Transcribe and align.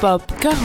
Popcorn. 0.00 0.56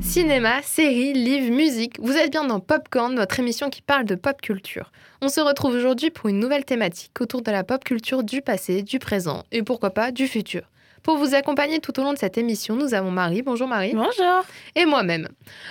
Cinéma, 0.00 0.62
séries, 0.62 1.12
livres, 1.12 1.54
musique, 1.54 1.98
vous 2.00 2.12
êtes 2.12 2.30
bien 2.30 2.44
dans 2.44 2.60
Popcorn, 2.60 3.14
notre 3.14 3.40
émission 3.40 3.70
qui 3.70 3.82
parle 3.82 4.04
de 4.04 4.14
pop 4.14 4.40
culture. 4.40 4.92
On 5.20 5.28
se 5.28 5.40
retrouve 5.40 5.74
aujourd'hui 5.74 6.10
pour 6.10 6.28
une 6.28 6.38
nouvelle 6.38 6.64
thématique 6.64 7.20
autour 7.20 7.42
de 7.42 7.50
la 7.50 7.64
pop 7.64 7.84
culture 7.84 8.22
du 8.22 8.42
passé, 8.42 8.82
du 8.82 8.98
présent 8.98 9.44
et 9.52 9.62
pourquoi 9.62 9.90
pas 9.90 10.10
du 10.10 10.26
futur. 10.26 10.62
Pour 11.02 11.16
vous 11.18 11.34
accompagner 11.34 11.80
tout 11.80 11.98
au 11.98 12.04
long 12.04 12.12
de 12.12 12.18
cette 12.18 12.38
émission, 12.38 12.76
nous 12.76 12.94
avons 12.94 13.10
Marie. 13.10 13.42
Bonjour 13.42 13.66
Marie. 13.66 13.92
Bonjour. 13.92 14.44
Et 14.76 14.86
moi-même. 14.86 15.28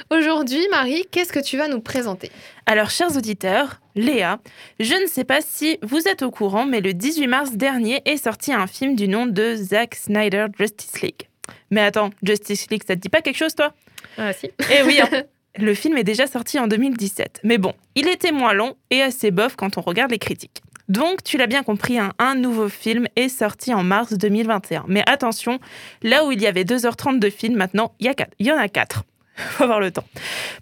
Aujourd'hui, 0.10 0.68
Marie, 0.70 1.06
qu'est-ce 1.10 1.32
que 1.32 1.40
tu 1.40 1.56
vas 1.56 1.70
nous 1.70 1.80
présenter? 1.80 2.30
Alors, 2.66 2.90
chers 2.90 3.16
auditeurs, 3.16 3.80
Léa, 3.96 4.40
je 4.82 4.94
ne 4.94 5.08
sais 5.08 5.24
pas 5.24 5.40
si 5.40 5.78
vous 5.84 6.06
êtes 6.10 6.22
au 6.22 6.32
courant, 6.32 6.66
mais 6.66 6.82
le 6.82 6.94
18 6.94 7.28
mars 7.28 7.52
dernier 7.54 8.02
est 8.04 8.18
sorti 8.18 8.52
un 8.52 8.68
film 8.68 8.96
du 8.96 9.08
nom 9.08 9.26
de 9.26 9.56
Zack 9.56 9.96
Snyder 9.96 10.48
Justice 10.60 11.02
League. 11.02 11.30
Mais 11.70 11.82
attends, 11.82 12.10
Justice 12.24 12.70
League, 12.70 12.84
ça 12.86 12.96
te 12.96 13.00
dit 13.00 13.10
pas 13.10 13.22
quelque 13.22 13.38
chose, 13.38 13.56
toi? 13.56 13.74
Ah 14.18 14.34
si. 14.34 14.52
Eh 14.70 14.84
oui, 14.84 15.00
hein. 15.02 15.24
le 15.58 15.74
film 15.74 15.96
est 15.96 16.04
déjà 16.04 16.28
sorti 16.28 16.60
en 16.60 16.68
2017. 16.68 17.40
Mais 17.46 17.58
bon, 17.58 17.74
il 17.96 18.10
était 18.10 18.34
moins 18.34 18.54
long 18.54 18.76
et 18.90 19.02
assez 19.02 19.32
bof 19.32 19.56
quand 19.56 19.78
on 19.78 19.82
regarde 19.82 20.12
les 20.12 20.20
critiques. 20.20 20.62
Donc, 20.90 21.24
tu 21.24 21.38
l'as 21.38 21.48
bien 21.48 21.64
compris, 21.64 21.98
hein, 22.00 22.14
un 22.20 22.36
nouveau 22.36 22.70
film 22.70 23.08
est 23.16 23.30
sorti 23.30 23.74
en 23.74 23.84
mars 23.84 24.14
2021. 24.14 24.86
Mais 24.88 25.04
attention, 25.08 25.60
là 26.04 26.26
où 26.26 26.32
il 26.32 26.42
y 26.42 26.48
avait 26.48 26.64
2h30 26.64 27.20
de 27.20 27.30
film, 27.30 27.56
maintenant, 27.56 27.94
il 28.00 28.08
y, 28.08 28.10
a 28.10 28.14
quatre- 28.14 28.34
il 28.40 28.48
y 28.48 28.52
en 28.52 28.58
a 28.58 28.68
4. 28.68 29.04
Faut 29.36 29.64
avoir 29.64 29.80
le 29.80 29.92
temps. 29.92 30.04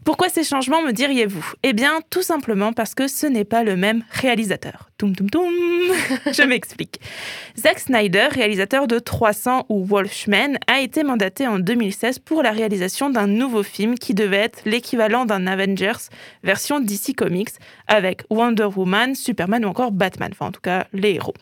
Pourquoi 0.05 0.29
ces 0.29 0.43
changements, 0.43 0.81
me 0.81 0.91
diriez-vous? 0.93 1.53
Eh 1.63 1.73
bien, 1.73 1.99
tout 2.09 2.21
simplement 2.21 2.73
parce 2.73 2.93
que 2.95 3.07
ce 3.07 3.25
n'est 3.25 3.45
pas 3.45 3.63
le 3.63 3.75
même 3.75 4.03
réalisateur. 4.11 4.88
Toum 4.99 5.15
toum 5.15 5.29
toum 5.29 5.53
Je 6.33 6.43
m'explique. 6.43 6.99
Zack 7.57 7.79
Snyder, 7.79 8.27
réalisateur 8.31 8.85
de 8.85 8.99
300 8.99 9.65
ou 9.69 9.85
Wolfman, 9.85 10.57
a 10.67 10.81
été 10.81 11.03
mandaté 11.03 11.47
en 11.47 11.57
2016 11.57 12.19
pour 12.19 12.43
la 12.43 12.51
réalisation 12.51 13.09
d'un 13.09 13.25
nouveau 13.25 13.63
film 13.63 13.95
qui 13.95 14.13
devait 14.13 14.35
être 14.35 14.59
l'équivalent 14.65 15.23
d'un 15.23 15.47
Avengers 15.47 16.09
version 16.43 16.81
DC 16.81 17.15
Comics 17.15 17.51
avec 17.87 18.23
Wonder 18.29 18.67
Woman, 18.75 19.15
Superman 19.15 19.63
ou 19.63 19.69
encore 19.69 19.93
Batman, 19.93 20.31
enfin 20.33 20.47
en 20.47 20.51
tout 20.51 20.59
cas 20.59 20.85
les 20.91 21.11
héros. 21.11 21.33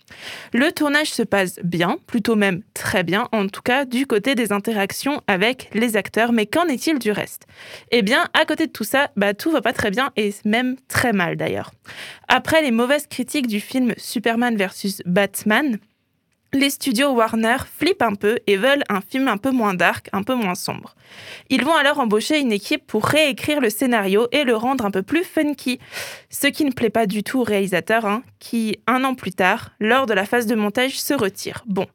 Le 0.54 0.72
tournage 0.72 1.10
se 1.10 1.24
passe 1.24 1.60
bien, 1.64 1.98
plutôt 2.06 2.36
même 2.36 2.62
très 2.76 3.02
bien, 3.02 3.28
en 3.32 3.48
tout 3.48 3.64
cas 3.64 3.86
du 3.86 4.06
côté 4.06 4.36
des 4.36 4.52
interactions 4.52 5.22
avec 5.26 5.72
les 5.74 5.98
acteurs, 5.98 6.32
mais 6.32 6.46
qu'en 6.46 6.68
est-il 6.68 7.00
du 7.00 7.12
reste? 7.12 7.48
Eh 7.90 8.04
bien, 8.04 8.28
à 8.36 8.46
côté 8.46 8.68
de 8.68 8.72
tout 8.72 8.84
ça, 8.84 9.10
bah, 9.16 9.34
tout 9.34 9.50
va 9.50 9.62
pas 9.62 9.74
très 9.74 9.90
bien 9.90 10.12
et 10.16 10.32
même 10.46 10.76
très 10.88 11.12
mal 11.12 11.38
d'ailleurs. 11.38 11.72
Après 12.28 12.62
les 12.62 12.72
mauvaises 12.72 13.08
critiques 13.08 13.47
du 13.48 13.60
film 13.60 13.94
Superman 13.98 14.56
vs 14.56 15.02
Batman, 15.06 15.80
les 16.54 16.70
studios 16.70 17.12
Warner 17.12 17.58
flippent 17.78 18.02
un 18.02 18.16
peu 18.16 18.38
et 18.48 18.56
veulent 18.56 18.84
un 18.90 19.02
film 19.02 19.28
un 19.28 19.38
peu 19.38 19.52
moins 19.52 19.74
dark, 19.74 20.10
un 20.14 20.24
peu 20.24 20.34
moins 20.34 20.56
sombre. 20.56 20.96
Ils 21.50 21.64
vont 21.64 21.76
alors 21.76 22.00
embaucher 22.00 22.40
une 22.40 22.52
équipe 22.52 22.88
pour 22.88 23.06
réécrire 23.06 23.60
le 23.60 23.70
scénario 23.70 24.28
et 24.32 24.44
le 24.44 24.56
rendre 24.56 24.86
un 24.86 24.92
peu 24.92 25.02
plus 25.02 25.24
funky. 25.24 25.80
Ce 26.30 26.48
qui 26.48 26.64
ne 26.64 26.72
plaît 26.72 26.90
pas 26.90 27.06
du 27.06 27.24
tout 27.24 27.40
au 27.40 27.44
réalisateur, 27.44 28.06
hein, 28.06 28.24
qui, 28.40 28.80
un 28.88 29.04
an 29.04 29.14
plus 29.14 29.34
tard, 29.34 29.72
lors 29.80 30.06
de 30.06 30.14
la 30.14 30.26
phase 30.26 30.48
de 30.48 30.56
montage, 30.56 31.00
se 31.00 31.14
retire. 31.14 31.64
Bon. 31.68 31.86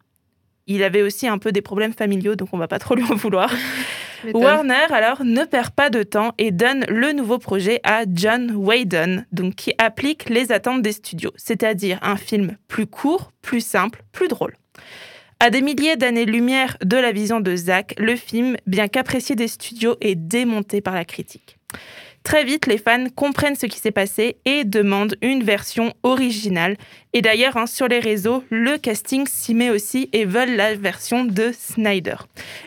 Il 0.67 0.83
avait 0.85 1.03
aussi 1.03 1.27
un 1.27 1.39
peu 1.39 1.51
des 1.51 1.63
problèmes 1.63 1.93
familiaux, 1.93 2.37
donc 2.37 2.51
on 2.53 2.59
va 2.59 2.69
pas 2.69 2.79
trop 2.79 2.95
lui 2.95 3.05
en 3.05 3.17
vouloir. 3.17 3.53
Warner 4.33 4.87
alors 4.91 5.25
ne 5.25 5.45
perd 5.45 5.71
pas 5.71 5.91
de 5.91 6.03
temps 6.03 6.33
et 6.39 6.51
donne 6.51 6.85
le 6.89 7.13
nouveau 7.13 7.39
projet 7.39 7.81
à 7.85 8.05
John 8.13 8.53
Whedon, 8.55 9.25
donc 9.33 9.55
qui 9.55 9.75
applique 9.79 10.29
les 10.29 10.53
attentes 10.53 10.83
des 10.83 10.93
studios, 10.93 11.33
c'est-à-dire 11.37 11.99
un 12.03 12.17
film 12.17 12.57
plus 12.69 12.87
court, 12.87 13.33
plus 13.43 13.61
simple, 13.61 14.03
plus 14.13 14.29
drôle. 14.29 14.57
À 15.41 15.51
des 15.51 15.61
milliers 15.61 15.97
d'années-lumière 15.97 16.77
de 16.85 16.97
la 16.97 17.11
vision 17.11 17.41
de 17.41 17.57
Zack, 17.57 17.95
le 17.99 18.15
film, 18.15 18.57
bien 18.67 18.87
qu'apprécié 18.87 19.35
des 19.35 19.49
studios, 19.49 19.97
est 20.01 20.15
démonté 20.15 20.81
par 20.81 20.95
la 20.95 21.05
critique. 21.05 21.59
Très 22.23 22.45
vite, 22.45 22.67
les 22.67 22.79
fans 22.79 23.07
comprennent 23.15 23.57
ce 23.57 23.67
qui 23.67 23.79
s'est 23.79 23.91
passé 23.91 24.37
et 24.45 24.65
demandent 24.65 25.17
une 25.23 25.43
version 25.43 25.93
originale. 26.03 26.77
Et 27.13 27.21
d'ailleurs, 27.21 27.57
hein, 27.57 27.67
sur 27.67 27.89
les 27.89 27.99
réseaux, 27.99 28.45
le 28.49 28.79
casting 28.79 29.27
s'y 29.27 29.55
met 29.55 29.71
aussi 29.71 30.09
et 30.13 30.25
veulent 30.25 30.55
la 30.55 30.75
version 30.75 31.25
de 31.25 31.51
Snyder. 31.53 32.17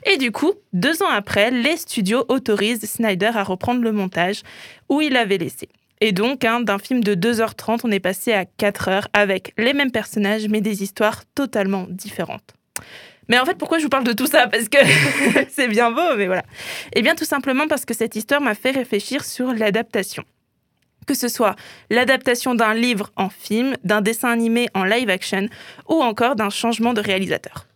Et 0.06 0.18
du 0.18 0.32
coup, 0.32 0.54
deux 0.74 1.02
ans 1.04 1.10
après, 1.10 1.52
les 1.52 1.78
studios 1.78 2.26
autorisent 2.28 2.86
Snyder 2.86 3.32
à 3.34 3.44
reprendre 3.44 3.82
le 3.82 3.94
montage 3.94 4.42
où 4.90 5.02
il 5.02 5.16
avait 5.16 5.38
laissé. 5.38 5.70
Et 6.02 6.12
donc, 6.12 6.44
hein, 6.44 6.60
d'un 6.60 6.78
film 6.78 7.02
de 7.02 7.16
2h30, 7.16 7.82
on 7.86 7.92
est 7.92 8.02
passé 8.02 8.34
à 8.34 8.44
4 8.46 8.90
heures 8.90 9.08
avec 9.14 9.54
les 9.58 9.74
mêmes 9.74 9.92
personnages, 9.92 10.48
mais 10.50 10.60
des 10.60 10.84
histoires 10.84 11.24
totalement 11.34 11.88
différentes. 11.90 12.54
Mais 13.28 13.40
en 13.40 13.46
fait, 13.46 13.58
pourquoi 13.58 13.80
je 13.80 13.84
vous 13.84 13.90
parle 13.90 14.04
de 14.04 14.14
tout 14.14 14.28
ça? 14.28 14.48
Parce 14.48 14.70
que 14.70 14.78
c'est 15.50 15.68
bien 15.68 15.92
beau, 15.92 16.16
mais 16.18 16.28
voilà. 16.28 16.44
Eh 16.94 17.02
bien, 17.02 17.16
tout 17.16 17.26
simplement 17.26 17.68
parce 17.68 17.86
que 17.86 17.94
cette 17.94 18.16
histoire 18.16 18.42
m'a 18.42 18.56
fait 18.56 18.72
réfléchir 18.72 19.24
sur 19.24 19.54
l'adaptation. 19.54 20.24
Que 21.08 21.14
ce 21.14 21.28
soit 21.28 21.56
l'adaptation 21.90 22.56
d'un 22.56 22.74
livre 22.74 23.12
en 23.16 23.30
film, 23.30 23.76
d'un 23.84 24.02
dessin 24.02 24.30
animé 24.30 24.68
en 24.74 24.84
live 24.84 25.10
action, 25.10 25.48
ou 25.88 26.02
encore 26.02 26.36
d'un 26.36 26.50
changement 26.50 26.94
de 26.94 27.02
réalisateur. 27.02 27.68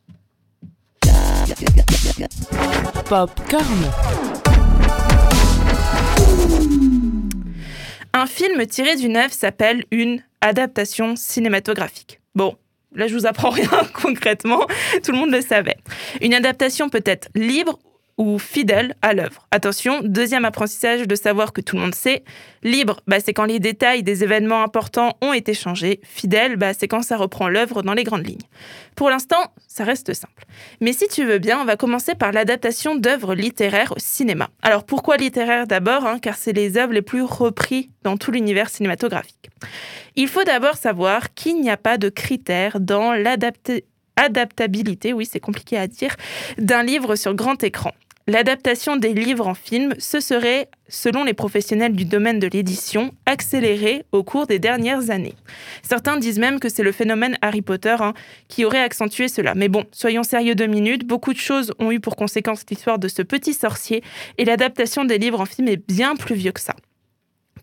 Popcorn. 3.07 3.91
Un 8.13 8.25
film 8.25 8.65
tiré 8.65 8.95
d'une 8.95 9.17
œuvre 9.17 9.33
s'appelle 9.33 9.85
une 9.91 10.23
adaptation 10.41 11.15
cinématographique. 11.15 12.19
Bon, 12.33 12.55
là 12.95 13.07
je 13.07 13.15
vous 13.15 13.25
apprends 13.25 13.49
rien 13.59 13.69
concrètement, 13.93 14.65
tout 15.03 15.11
le 15.11 15.17
monde 15.17 15.31
le 15.31 15.41
savait. 15.41 15.77
Une 16.21 16.33
adaptation 16.33 16.89
peut 16.89 17.03
être 17.05 17.29
libre 17.35 17.79
ou 18.19 18.37
fidèle 18.37 18.95
à 19.01 19.13
l'œuvre. 19.13 19.47
Attention, 19.49 20.01
deuxième 20.03 20.43
apprentissage 20.43 21.07
de 21.07 21.15
savoir 21.15 21.53
que 21.53 21.61
tout 21.61 21.77
le 21.77 21.83
monde 21.83 21.95
sait. 21.95 22.25
Libre, 22.63 22.99
bah, 23.07 23.21
c'est 23.23 23.31
quand 23.33 23.45
les 23.45 23.59
détails 23.59 24.03
des 24.03 24.25
événements 24.25 24.61
importants 24.61 25.15
ont 25.21 25.31
été 25.31 25.53
changés. 25.53 26.01
Fidèle, 26.03 26.57
bah, 26.57 26.73
c'est 26.73 26.89
quand 26.89 27.01
ça 27.01 27.15
reprend 27.15 27.47
l'œuvre 27.47 27.81
dans 27.81 27.93
les 27.93 28.03
grandes 28.03 28.27
lignes. 28.27 28.37
Pour 28.95 29.09
l'instant, 29.09 29.53
ça 29.69 29.85
reste 29.85 30.13
simple. 30.13 30.43
Mais 30.81 30.91
si 30.91 31.07
tu 31.07 31.23
veux 31.23 31.39
bien, 31.39 31.61
on 31.61 31.65
va 31.65 31.77
commencer 31.77 32.13
par 32.13 32.33
l'adaptation 32.33 32.95
d'œuvres 32.95 33.35
littéraires 33.35 33.93
au 33.93 33.99
cinéma. 33.99 34.49
Alors 34.61 34.83
pourquoi 34.83 35.15
littéraire 35.15 35.65
d'abord 35.65 36.05
hein, 36.05 36.19
Car 36.19 36.35
c'est 36.35 36.51
les 36.51 36.77
œuvres 36.77 36.91
les 36.91 37.01
plus 37.01 37.23
reprises 37.23 37.87
dans 38.03 38.17
tout 38.17 38.31
l'univers 38.31 38.69
cinématographique. 38.69 39.49
Il 40.17 40.27
faut 40.27 40.43
d'abord 40.43 40.75
savoir 40.75 41.33
qu'il 41.33 41.61
n'y 41.61 41.69
a 41.69 41.77
pas 41.77 41.97
de 41.97 42.09
critères 42.09 42.81
dans 42.81 43.13
l'adaptabilité, 43.13 45.13
oui 45.13 45.25
c'est 45.25 45.39
compliqué 45.39 45.77
à 45.77 45.87
dire, 45.87 46.17
d'un 46.57 46.83
livre 46.83 47.15
sur 47.15 47.33
grand 47.33 47.63
écran. 47.63 47.93
L'adaptation 48.29 48.95
des 48.95 49.15
livres 49.15 49.47
en 49.47 49.55
film, 49.55 49.95
ce 49.97 50.19
serait, 50.19 50.67
selon 50.87 51.23
les 51.23 51.33
professionnels 51.33 51.93
du 51.93 52.05
domaine 52.05 52.37
de 52.37 52.45
l'édition, 52.45 53.11
accéléré 53.25 54.05
au 54.11 54.23
cours 54.23 54.45
des 54.45 54.59
dernières 54.59 55.09
années. 55.09 55.33
Certains 55.81 56.15
disent 56.15 56.37
même 56.37 56.59
que 56.59 56.69
c'est 56.69 56.83
le 56.83 56.91
phénomène 56.91 57.39
Harry 57.41 57.63
Potter 57.63 57.95
hein, 57.99 58.13
qui 58.47 58.65
aurait 58.65 58.83
accentué 58.83 59.29
cela. 59.29 59.55
Mais 59.55 59.67
bon, 59.67 59.83
soyons 59.91 60.21
sérieux 60.21 60.53
deux 60.53 60.67
minutes, 60.67 61.07
beaucoup 61.07 61.33
de 61.33 61.39
choses 61.39 61.73
ont 61.79 61.91
eu 61.91 61.99
pour 61.99 62.15
conséquence 62.15 62.63
l'histoire 62.69 62.99
de 62.99 63.07
ce 63.07 63.23
petit 63.23 63.55
sorcier, 63.55 64.03
et 64.37 64.45
l'adaptation 64.45 65.05
des 65.05 65.17
livres 65.17 65.41
en 65.41 65.47
film 65.47 65.67
est 65.67 65.83
bien 65.87 66.15
plus 66.15 66.35
vieux 66.35 66.51
que 66.51 66.61
ça. 66.61 66.75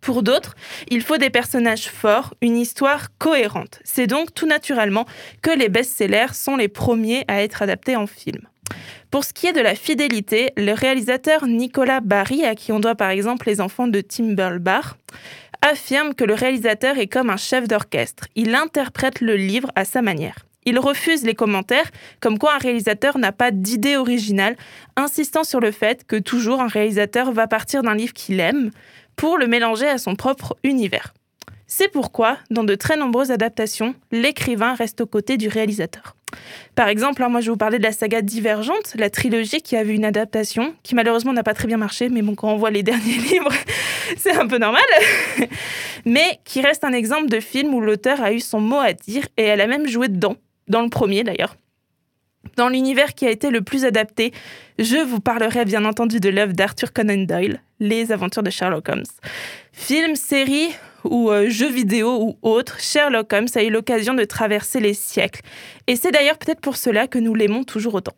Pour 0.00 0.24
d'autres, 0.24 0.56
il 0.88 1.00
faut 1.00 1.16
des 1.16 1.30
personnages 1.30 1.88
forts, 1.88 2.34
une 2.40 2.56
histoire 2.56 3.16
cohérente. 3.18 3.78
C'est 3.84 4.08
donc 4.08 4.34
tout 4.34 4.46
naturellement 4.46 5.06
que 5.42 5.56
les 5.56 5.68
best-sellers 5.68 6.34
sont 6.34 6.56
les 6.56 6.66
premiers 6.66 7.24
à 7.28 7.44
être 7.44 7.62
adaptés 7.62 7.94
en 7.94 8.08
film. 8.08 8.40
Pour 9.10 9.24
ce 9.24 9.32
qui 9.32 9.46
est 9.46 9.52
de 9.52 9.60
la 9.60 9.74
fidélité, 9.74 10.52
le 10.56 10.72
réalisateur 10.72 11.46
Nicolas 11.46 12.00
Barry, 12.00 12.44
à 12.44 12.54
qui 12.54 12.72
on 12.72 12.80
doit 12.80 12.94
par 12.94 13.10
exemple 13.10 13.46
les 13.46 13.60
enfants 13.60 13.88
de 13.88 14.00
Tim 14.00 14.34
Burlbar, 14.34 14.96
affirme 15.62 16.14
que 16.14 16.24
le 16.24 16.34
réalisateur 16.34 16.98
est 16.98 17.06
comme 17.06 17.30
un 17.30 17.36
chef 17.36 17.68
d'orchestre. 17.68 18.26
Il 18.34 18.54
interprète 18.54 19.20
le 19.20 19.36
livre 19.36 19.70
à 19.74 19.84
sa 19.84 20.02
manière. 20.02 20.46
Il 20.64 20.80
refuse 20.80 21.22
les 21.22 21.34
commentaires 21.34 21.90
comme 22.20 22.38
quoi 22.38 22.54
un 22.54 22.58
réalisateur 22.58 23.18
n'a 23.18 23.32
pas 23.32 23.52
d'idée 23.52 23.96
originale, 23.96 24.56
insistant 24.96 25.44
sur 25.44 25.60
le 25.60 25.70
fait 25.70 26.04
que 26.06 26.16
toujours 26.16 26.60
un 26.60 26.66
réalisateur 26.66 27.32
va 27.32 27.46
partir 27.46 27.82
d'un 27.82 27.94
livre 27.94 28.12
qu'il 28.12 28.40
aime 28.40 28.70
pour 29.14 29.38
le 29.38 29.46
mélanger 29.46 29.88
à 29.88 29.98
son 29.98 30.16
propre 30.16 30.56
univers. 30.64 31.14
C'est 31.66 31.88
pourquoi, 31.88 32.38
dans 32.50 32.64
de 32.64 32.74
très 32.76 32.96
nombreuses 32.96 33.32
adaptations, 33.32 33.94
l'écrivain 34.12 34.74
reste 34.74 35.00
aux 35.00 35.06
côtés 35.06 35.36
du 35.36 35.48
réalisateur. 35.48 36.14
Par 36.74 36.88
exemple, 36.88 37.22
hein, 37.22 37.28
moi 37.28 37.40
je 37.40 37.46
vais 37.46 37.52
vous 37.52 37.56
parler 37.56 37.78
de 37.78 37.82
la 37.82 37.92
saga 37.92 38.22
Divergente, 38.22 38.94
la 38.96 39.10
trilogie 39.10 39.62
qui 39.62 39.76
a 39.76 39.82
vu 39.82 39.94
une 39.94 40.04
adaptation, 40.04 40.74
qui 40.82 40.94
malheureusement 40.94 41.32
n'a 41.32 41.42
pas 41.42 41.54
très 41.54 41.66
bien 41.66 41.76
marché, 41.76 42.08
mais 42.08 42.22
bon, 42.22 42.34
quand 42.34 42.52
on 42.52 42.56
voit 42.56 42.70
les 42.70 42.82
derniers 42.84 43.18
livres, 43.18 43.52
c'est 44.16 44.36
un 44.36 44.46
peu 44.46 44.58
normal, 44.58 44.82
mais 46.04 46.38
qui 46.44 46.60
reste 46.60 46.84
un 46.84 46.92
exemple 46.92 47.28
de 47.28 47.40
film 47.40 47.74
où 47.74 47.80
l'auteur 47.80 48.22
a 48.22 48.32
eu 48.32 48.40
son 48.40 48.60
mot 48.60 48.78
à 48.78 48.92
dire 48.92 49.24
et 49.36 49.42
elle 49.42 49.60
a 49.60 49.66
même 49.66 49.88
joué 49.88 50.08
dedans, 50.08 50.36
dans 50.68 50.82
le 50.82 50.88
premier 50.88 51.24
d'ailleurs. 51.24 51.56
Dans 52.56 52.68
l'univers 52.68 53.14
qui 53.14 53.26
a 53.26 53.30
été 53.30 53.50
le 53.50 53.60
plus 53.60 53.84
adapté, 53.84 54.32
je 54.78 54.96
vous 54.96 55.20
parlerai 55.20 55.64
bien 55.64 55.84
entendu 55.84 56.20
de 56.20 56.28
l'œuvre 56.28 56.52
d'Arthur 56.52 56.92
Conan 56.92 57.24
Doyle, 57.24 57.60
Les 57.80 58.12
aventures 58.12 58.44
de 58.44 58.50
Sherlock 58.50 58.88
Holmes. 58.88 59.04
Film, 59.72 60.14
série, 60.14 60.68
ou 61.10 61.30
euh, 61.30 61.48
jeux 61.48 61.70
vidéo 61.70 62.18
ou 62.20 62.38
autre, 62.42 62.80
Sherlock 62.80 63.32
Holmes 63.32 63.48
a 63.54 63.62
eu 63.62 63.70
l'occasion 63.70 64.14
de 64.14 64.24
traverser 64.24 64.80
les 64.80 64.94
siècles. 64.94 65.40
Et 65.86 65.96
c'est 65.96 66.10
d'ailleurs 66.10 66.38
peut-être 66.38 66.60
pour 66.60 66.76
cela 66.76 67.06
que 67.06 67.18
nous 67.18 67.34
l'aimons 67.34 67.64
toujours 67.64 67.94
autant. 67.94 68.14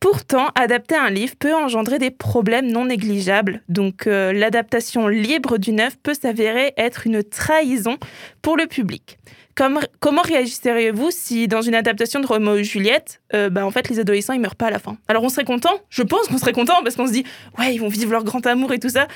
Pourtant, 0.00 0.50
adapter 0.54 0.94
un 0.94 1.10
livre 1.10 1.34
peut 1.36 1.54
engendrer 1.54 1.98
des 1.98 2.12
problèmes 2.12 2.70
non 2.70 2.84
négligeables. 2.84 3.62
Donc, 3.68 4.06
euh, 4.06 4.32
l'adaptation 4.32 5.08
libre 5.08 5.58
d'une 5.58 5.80
œuvre 5.80 5.96
peut 6.00 6.14
s'avérer 6.14 6.72
être 6.76 7.06
une 7.06 7.24
trahison 7.24 7.96
pour 8.40 8.56
le 8.56 8.66
public. 8.66 9.18
Comme, 9.56 9.80
comment 9.98 10.22
réagisseriez-vous 10.22 11.10
si, 11.10 11.48
dans 11.48 11.62
une 11.62 11.74
adaptation 11.74 12.20
de 12.20 12.26
Roméo 12.28 12.58
et 12.58 12.64
Juliette, 12.64 13.20
euh, 13.34 13.50
bah, 13.50 13.66
en 13.66 13.72
fait, 13.72 13.88
les 13.88 13.98
adolescents 13.98 14.34
ils 14.34 14.40
meurent 14.40 14.54
pas 14.54 14.66
à 14.66 14.70
la 14.70 14.78
fin? 14.78 14.96
Alors, 15.08 15.24
on 15.24 15.28
serait 15.28 15.44
content? 15.44 15.80
Je 15.90 16.04
pense 16.04 16.28
qu'on 16.28 16.38
serait 16.38 16.52
content 16.52 16.80
parce 16.84 16.94
qu'on 16.94 17.08
se 17.08 17.12
dit, 17.12 17.24
ouais, 17.58 17.74
ils 17.74 17.78
vont 17.78 17.88
vivre 17.88 18.12
leur 18.12 18.22
grand 18.22 18.46
amour 18.46 18.72
et 18.72 18.78
tout 18.78 18.90
ça. 18.90 19.08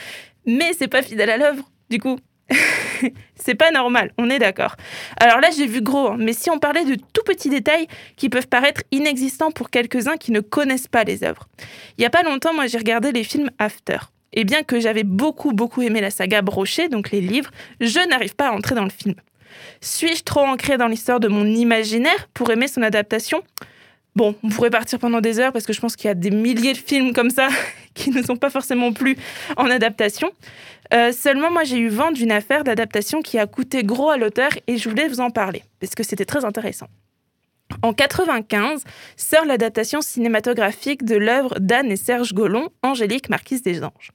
Mais 0.47 0.73
c'est 0.77 0.89
pas 0.89 1.03
fidèle 1.03 1.31
à 1.31 1.37
l'œuvre, 1.37 1.71
du 1.91 2.01
coup. 2.01 2.19
C'est 3.37 3.55
pas 3.55 3.71
normal, 3.71 4.13
on 4.19 4.31
est 4.31 4.39
d'accord. 4.39 4.77
Alors 5.19 5.41
là, 5.41 5.49
j'ai 5.57 5.67
vu 5.67 5.81
gros, 5.81 6.09
hein, 6.09 6.17
mais 6.19 6.33
si 6.33 6.51
on 6.51 6.59
parlait 6.59 6.85
de 6.85 6.95
tout 6.95 7.23
petits 7.25 7.49
détails 7.49 7.87
qui 8.17 8.29
peuvent 8.29 8.49
paraître 8.49 8.83
inexistants 8.91 9.51
pour 9.51 9.71
quelques-uns 9.71 10.17
qui 10.17 10.33
ne 10.33 10.41
connaissent 10.41 10.89
pas 10.89 11.05
les 11.05 11.25
œuvres. 11.25 11.49
Il 11.99 12.03
y 12.03 12.05
a 12.05 12.11
pas 12.11 12.23
longtemps, 12.23 12.55
moi, 12.55 12.67
j'ai 12.67 12.79
regardé 12.79 13.13
les 13.13 13.25
films 13.25 13.51
After. 13.59 13.99
Et 14.35 14.45
bien 14.45 14.63
que 14.63 14.81
j'avais 14.81 15.05
beaucoup, 15.05 15.53
beaucoup 15.53 15.83
aimé 15.83 16.01
la 16.01 16.11
saga 16.11 16.43
Brochet, 16.43 16.89
donc 16.89 17.11
les 17.11 17.21
livres, 17.21 17.51
je 17.81 18.01
n'arrive 18.09 18.35
pas 18.35 18.49
à 18.49 18.53
entrer 18.53 18.75
dans 18.75 18.85
le 18.85 18.91
film. 18.91 19.15
Suis-je 19.81 20.23
trop 20.23 20.41
ancré 20.41 20.79
dans 20.79 20.87
l'histoire 20.87 21.21
de 21.21 21.29
mon 21.29 21.47
imaginaire 21.47 22.29
pour 22.33 22.51
aimer 22.51 22.69
son 22.69 22.83
adaptation? 22.83 23.43
Bon, 24.15 24.35
on 24.43 24.49
pourrait 24.51 24.71
partir 24.71 24.99
pendant 24.99 25.21
des 25.21 25.41
heures 25.41 25.53
parce 25.53 25.65
que 25.65 25.73
je 25.73 25.81
pense 25.81 25.97
qu'il 25.97 26.09
y 26.09 26.11
a 26.11 26.15
des 26.15 26.31
milliers 26.31 26.75
de 26.75 26.79
films 26.79 27.13
comme 27.15 27.31
ça 27.31 27.49
qui 27.95 28.11
ne 28.11 28.23
sont 28.23 28.37
pas 28.37 28.51
forcément 28.51 28.93
plus 28.93 29.17
en 29.57 29.71
adaptation. 29.71 30.31
Euh, 30.93 31.13
seulement, 31.13 31.51
moi, 31.51 31.65
j'ai 31.65 31.79
eu 31.79 31.89
vent 31.89 32.13
d'une 32.13 32.33
affaire 32.33 32.65
d'adaptation 32.65 33.23
qui 33.23 33.39
a 33.39 33.47
coûté 33.47 33.83
gros 33.85 34.11
à 34.11 34.19
l'auteur 34.19 34.51
et 34.67 34.77
je 34.77 34.89
voulais 34.89 35.09
vous 35.09 35.21
en 35.21 35.31
parler 35.31 35.63
parce 35.81 35.95
que 35.95 36.03
c'était 36.03 36.27
très 36.27 36.45
intéressant. 36.45 36.89
En 37.81 37.95
95 37.95 38.85
sort 39.17 39.47
l'adaptation 39.47 40.03
cinématographique 40.03 41.05
de 41.05 41.17
l'œuvre 41.17 41.59
d'Anne 41.59 41.91
et 41.91 41.97
Serge 41.97 42.35
Gollon, 42.35 42.69
Angélique 42.83 43.31
Marquise 43.31 43.63
des 43.63 43.83
Anges, 43.83 44.11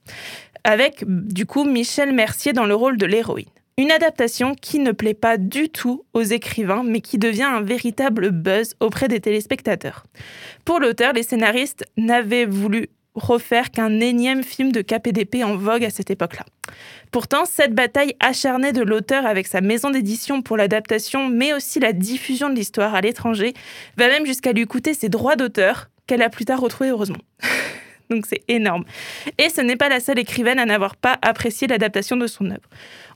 avec 0.62 1.02
du 1.06 1.44
coup 1.44 1.64
Michel 1.64 2.12
Mercier 2.12 2.52
dans 2.52 2.66
le 2.66 2.76
rôle 2.76 2.98
de 2.98 3.06
l'héroïne. 3.06 3.46
Une 3.78 3.92
adaptation 3.92 4.56
qui 4.56 4.80
ne 4.80 4.90
plaît 4.90 5.14
pas 5.14 5.36
du 5.36 5.68
tout 5.68 6.04
aux 6.12 6.22
écrivains, 6.22 6.82
mais 6.84 7.00
qui 7.00 7.16
devient 7.16 7.44
un 7.44 7.60
véritable 7.60 8.32
buzz 8.32 8.74
auprès 8.80 9.06
des 9.06 9.20
téléspectateurs. 9.20 10.04
Pour 10.64 10.80
l'auteur, 10.80 11.12
les 11.12 11.22
scénaristes 11.22 11.84
n'avaient 11.96 12.44
voulu 12.44 12.88
refaire 13.14 13.70
qu'un 13.70 14.00
énième 14.00 14.42
film 14.42 14.72
de 14.72 14.82
KPDP 14.82 15.44
en 15.44 15.56
vogue 15.56 15.84
à 15.84 15.90
cette 15.90 16.10
époque-là. 16.10 16.44
Pourtant, 17.12 17.44
cette 17.44 17.72
bataille 17.72 18.16
acharnée 18.18 18.72
de 18.72 18.82
l'auteur 18.82 19.24
avec 19.24 19.46
sa 19.46 19.60
maison 19.60 19.90
d'édition 19.90 20.42
pour 20.42 20.56
l'adaptation, 20.56 21.28
mais 21.28 21.52
aussi 21.52 21.78
la 21.78 21.92
diffusion 21.92 22.50
de 22.50 22.56
l'histoire 22.56 22.96
à 22.96 23.00
l'étranger, 23.00 23.54
va 23.96 24.08
même 24.08 24.26
jusqu'à 24.26 24.52
lui 24.52 24.66
coûter 24.66 24.92
ses 24.92 25.08
droits 25.08 25.36
d'auteur, 25.36 25.88
qu'elle 26.08 26.22
a 26.22 26.30
plus 26.30 26.46
tard 26.46 26.60
retrouvés 26.60 26.90
heureusement. 26.90 27.22
Donc 28.10 28.26
c'est 28.26 28.42
énorme. 28.48 28.84
Et 29.36 29.50
ce 29.50 29.60
n'est 29.60 29.76
pas 29.76 29.88
la 29.88 30.00
seule 30.00 30.18
écrivaine 30.18 30.58
à 30.58 30.64
n'avoir 30.64 30.96
pas 30.96 31.18
apprécié 31.22 31.66
l'adaptation 31.66 32.16
de 32.16 32.26
son 32.26 32.46
œuvre. 32.46 32.68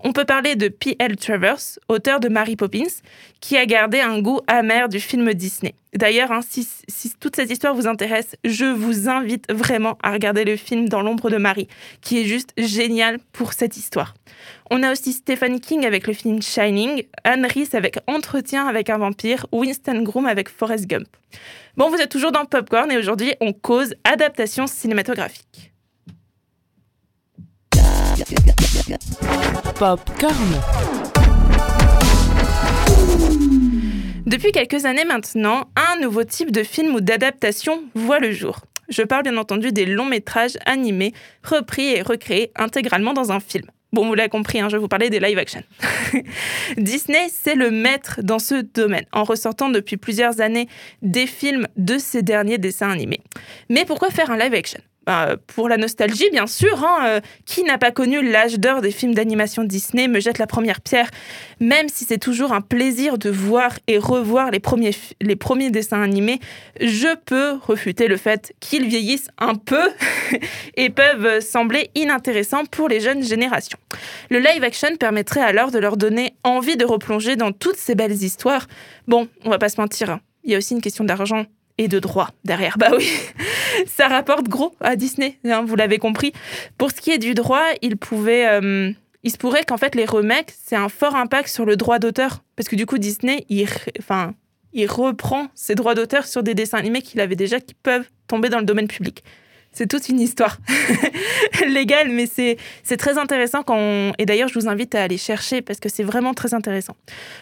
On 0.04 0.12
peut 0.12 0.24
parler 0.24 0.56
de 0.56 0.66
P.L. 0.66 1.14
Travers, 1.14 1.78
auteur 1.88 2.18
de 2.18 2.28
Mary 2.28 2.56
Poppins, 2.56 2.82
qui 3.40 3.56
a 3.56 3.66
gardé 3.66 4.00
un 4.00 4.20
goût 4.20 4.40
amer 4.48 4.88
du 4.88 4.98
film 4.98 5.32
Disney. 5.32 5.74
D'ailleurs, 5.94 6.32
hein, 6.32 6.40
si, 6.42 6.66
toute 7.20 7.36
cette 7.36 7.50
histoire 7.50 7.74
vous 7.74 7.86
intéresse, 7.86 8.34
je 8.44 8.64
vous 8.64 9.08
invite 9.08 9.52
vraiment 9.52 9.98
à 10.02 10.10
regarder 10.10 10.44
le 10.44 10.56
film 10.56 10.88
Dans 10.88 11.02
l'ombre 11.02 11.30
de 11.30 11.36
Marie, 11.36 11.68
qui 12.00 12.18
est 12.18 12.24
juste 12.24 12.52
génial 12.58 13.20
pour 13.32 13.52
cette 13.52 13.76
histoire. 13.76 14.14
On 14.70 14.82
a 14.82 14.90
aussi 14.90 15.12
Stephen 15.12 15.60
King 15.60 15.86
avec 15.86 16.08
le 16.08 16.14
film 16.14 16.42
Shining, 16.42 17.04
Anne 17.22 17.46
Rice 17.46 17.74
avec 17.74 17.98
Entretien 18.08 18.66
avec 18.66 18.90
un 18.90 18.98
vampire, 18.98 19.46
Winston 19.52 20.02
Groom 20.02 20.26
avec 20.26 20.48
Forrest 20.48 20.86
Gump. 20.86 21.06
Bon, 21.76 21.90
vous 21.90 21.98
êtes 21.98 22.10
toujours 22.10 22.32
dans 22.32 22.44
Popcorn 22.44 22.90
et 22.90 22.96
aujourd'hui, 22.96 23.34
on 23.40 23.52
cause 23.52 23.94
adaptation 24.04 24.66
cinématographique. 24.66 25.71
Popcorn. 29.78 30.34
Depuis 34.26 34.52
quelques 34.52 34.84
années 34.84 35.04
maintenant, 35.04 35.68
un 35.76 36.00
nouveau 36.00 36.24
type 36.24 36.50
de 36.50 36.62
film 36.62 36.94
ou 36.94 37.00
d'adaptation 37.00 37.82
voit 37.94 38.18
le 38.18 38.32
jour. 38.32 38.60
Je 38.88 39.02
parle 39.02 39.24
bien 39.24 39.36
entendu 39.36 39.72
des 39.72 39.84
longs 39.86 40.06
métrages 40.06 40.56
animés, 40.64 41.12
repris 41.42 41.88
et 41.88 42.02
recréés 42.02 42.50
intégralement 42.56 43.12
dans 43.12 43.32
un 43.32 43.40
film. 43.40 43.66
Bon, 43.92 44.06
vous 44.06 44.14
l'avez 44.14 44.30
compris, 44.30 44.60
hein, 44.60 44.68
je 44.70 44.76
vais 44.76 44.80
vous 44.80 44.88
parler 44.88 45.10
des 45.10 45.20
live 45.20 45.38
action. 45.38 45.62
Disney, 46.78 47.28
c'est 47.30 47.54
le 47.54 47.70
maître 47.70 48.20
dans 48.22 48.38
ce 48.38 48.54
domaine, 48.54 49.04
en 49.12 49.24
ressortant 49.24 49.68
depuis 49.68 49.98
plusieurs 49.98 50.40
années 50.40 50.68
des 51.02 51.26
films 51.26 51.68
de 51.76 51.98
ces 51.98 52.22
derniers 52.22 52.58
dessins 52.58 52.90
animés. 52.90 53.20
Mais 53.68 53.84
pourquoi 53.84 54.10
faire 54.10 54.30
un 54.30 54.38
live 54.38 54.54
action? 54.54 54.80
Bah, 55.06 55.36
pour 55.48 55.68
la 55.68 55.76
nostalgie, 55.76 56.30
bien 56.30 56.46
sûr. 56.46 56.84
Hein, 56.84 57.06
euh, 57.06 57.20
qui 57.44 57.64
n'a 57.64 57.78
pas 57.78 57.90
connu 57.90 58.22
l'âge 58.22 58.58
d'or 58.58 58.80
des 58.80 58.90
films 58.90 59.14
d'animation 59.14 59.64
Disney 59.64 60.08
me 60.08 60.20
jette 60.20 60.38
la 60.38 60.46
première 60.46 60.80
pierre, 60.80 61.10
même 61.60 61.88
si 61.88 62.04
c'est 62.04 62.18
toujours 62.18 62.52
un 62.52 62.60
plaisir 62.60 63.18
de 63.18 63.30
voir 63.30 63.72
et 63.88 63.98
revoir 63.98 64.50
les 64.50 64.60
premiers, 64.60 64.94
les 65.20 65.36
premiers 65.36 65.70
dessins 65.70 66.02
animés. 66.02 66.38
Je 66.80 67.16
peux 67.16 67.58
refuter 67.66 68.06
le 68.06 68.16
fait 68.16 68.52
qu'ils 68.60 68.86
vieillissent 68.86 69.28
un 69.38 69.54
peu 69.54 69.90
et 70.76 70.90
peuvent 70.90 71.40
sembler 71.40 71.90
inintéressants 71.94 72.64
pour 72.66 72.88
les 72.88 73.00
jeunes 73.00 73.24
générations. 73.24 73.78
Le 74.30 74.38
live 74.38 74.62
action 74.62 74.96
permettrait 74.96 75.42
alors 75.42 75.70
de 75.70 75.78
leur 75.78 75.96
donner 75.96 76.34
envie 76.44 76.76
de 76.76 76.84
replonger 76.84 77.36
dans 77.36 77.52
toutes 77.52 77.76
ces 77.76 77.94
belles 77.94 78.22
histoires. 78.22 78.66
Bon, 79.08 79.28
on 79.44 79.50
va 79.50 79.58
pas 79.58 79.68
se 79.68 79.80
mentir, 79.80 80.10
hein. 80.10 80.20
il 80.44 80.52
y 80.52 80.54
a 80.54 80.58
aussi 80.58 80.74
une 80.74 80.80
question 80.80 81.04
d'argent 81.04 81.46
et 81.78 81.88
de 81.88 81.98
droit 81.98 82.30
derrière. 82.44 82.78
Bah 82.78 82.90
oui, 82.96 83.10
ça 83.86 84.08
rapporte 84.08 84.48
gros 84.48 84.74
à 84.80 84.96
Disney, 84.96 85.38
hein, 85.44 85.64
vous 85.66 85.76
l'avez 85.76 85.98
compris. 85.98 86.32
Pour 86.78 86.90
ce 86.90 87.00
qui 87.00 87.10
est 87.10 87.18
du 87.18 87.34
droit, 87.34 87.64
il 87.82 87.96
pouvait, 87.96 88.48
euh, 88.48 88.90
il 89.22 89.30
se 89.30 89.38
pourrait 89.38 89.64
qu'en 89.64 89.76
fait 89.76 89.94
les 89.94 90.04
remakes, 90.04 90.52
c'est 90.62 90.76
un 90.76 90.88
fort 90.88 91.16
impact 91.16 91.48
sur 91.48 91.64
le 91.64 91.76
droit 91.76 91.98
d'auteur, 91.98 92.42
parce 92.56 92.68
que 92.68 92.76
du 92.76 92.86
coup 92.86 92.98
Disney, 92.98 93.44
il, 93.48 93.68
enfin, 93.98 94.34
il 94.72 94.86
reprend 94.86 95.48
ses 95.54 95.74
droits 95.74 95.94
d'auteur 95.94 96.26
sur 96.26 96.42
des 96.42 96.54
dessins 96.54 96.78
animés 96.78 97.02
qu'il 97.02 97.20
avait 97.20 97.36
déjà, 97.36 97.60
qui 97.60 97.74
peuvent 97.74 98.08
tomber 98.26 98.48
dans 98.48 98.58
le 98.58 98.64
domaine 98.64 98.88
public 98.88 99.22
c'est 99.72 99.88
toute 99.88 100.08
une 100.08 100.20
histoire 100.20 100.58
légale, 101.66 102.10
mais 102.10 102.26
c'est 102.26 102.96
très 102.96 103.18
intéressant 103.18 103.62
quand. 103.62 104.12
Et 104.18 104.26
d'ailleurs, 104.26 104.48
je 104.48 104.58
vous 104.58 104.68
invite 104.68 104.94
à 104.94 105.02
aller 105.02 105.16
chercher 105.16 105.62
parce 105.62 105.80
que 105.80 105.88
c'est 105.88 106.02
vraiment 106.02 106.34
très 106.34 106.54
intéressant. 106.54 106.94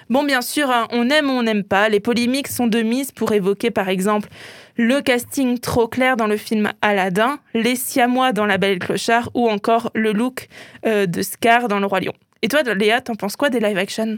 Bon, 0.08 0.24
bien 0.24 0.40
sûr, 0.42 0.70
hein, 0.70 0.86
on 0.90 1.10
aime 1.10 1.28
ou 1.28 1.32
on 1.32 1.42
n'aime 1.42 1.64
pas. 1.64 1.88
Les 1.88 2.00
polémiques 2.00 2.48
sont 2.48 2.66
de 2.66 2.82
mise 2.82 3.12
pour 3.12 3.32
évoquer, 3.32 3.70
par 3.70 3.88
exemple, 3.88 4.28
le 4.76 5.00
casting 5.00 5.58
trop 5.58 5.88
clair 5.88 6.16
dans 6.16 6.26
le 6.26 6.36
film 6.36 6.72
Aladdin, 6.82 7.38
les 7.54 7.76
Siamois 7.76 8.32
dans 8.32 8.46
La 8.46 8.58
Belle 8.58 8.72
et 8.72 8.74
le 8.74 8.86
Clochard 8.86 9.30
ou 9.34 9.48
encore 9.48 9.90
le 9.94 10.12
look 10.12 10.48
euh, 10.86 11.06
de 11.06 11.22
Scar 11.22 11.68
dans 11.68 11.80
Le 11.80 11.86
Roi 11.86 12.00
Lion. 12.00 12.14
Et 12.42 12.48
toi, 12.48 12.62
Léa, 12.62 13.00
t'en 13.00 13.16
penses 13.16 13.36
quoi 13.36 13.50
des 13.50 13.60
live 13.60 13.76
action? 13.76 14.16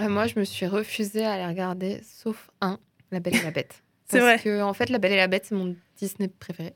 Euh, 0.00 0.08
Moi, 0.08 0.26
je 0.26 0.38
me 0.38 0.44
suis 0.44 0.66
refusée 0.66 1.24
à 1.24 1.36
les 1.36 1.46
regarder, 1.46 2.00
sauf 2.02 2.50
un, 2.60 2.78
La 3.12 3.20
Belle 3.20 3.36
et 3.36 3.42
la 3.42 3.50
Bête. 3.50 3.82
C'est 4.12 4.20
vrai. 4.20 4.32
Parce 4.32 4.42
que, 4.42 4.62
en 4.62 4.74
fait, 4.74 4.88
La 4.90 4.98
Belle 4.98 5.12
et 5.12 5.16
la 5.16 5.26
Bête, 5.26 5.46
c'est 5.46 5.54
mon 5.54 5.74
Disney 5.96 6.28
préféré. 6.28 6.74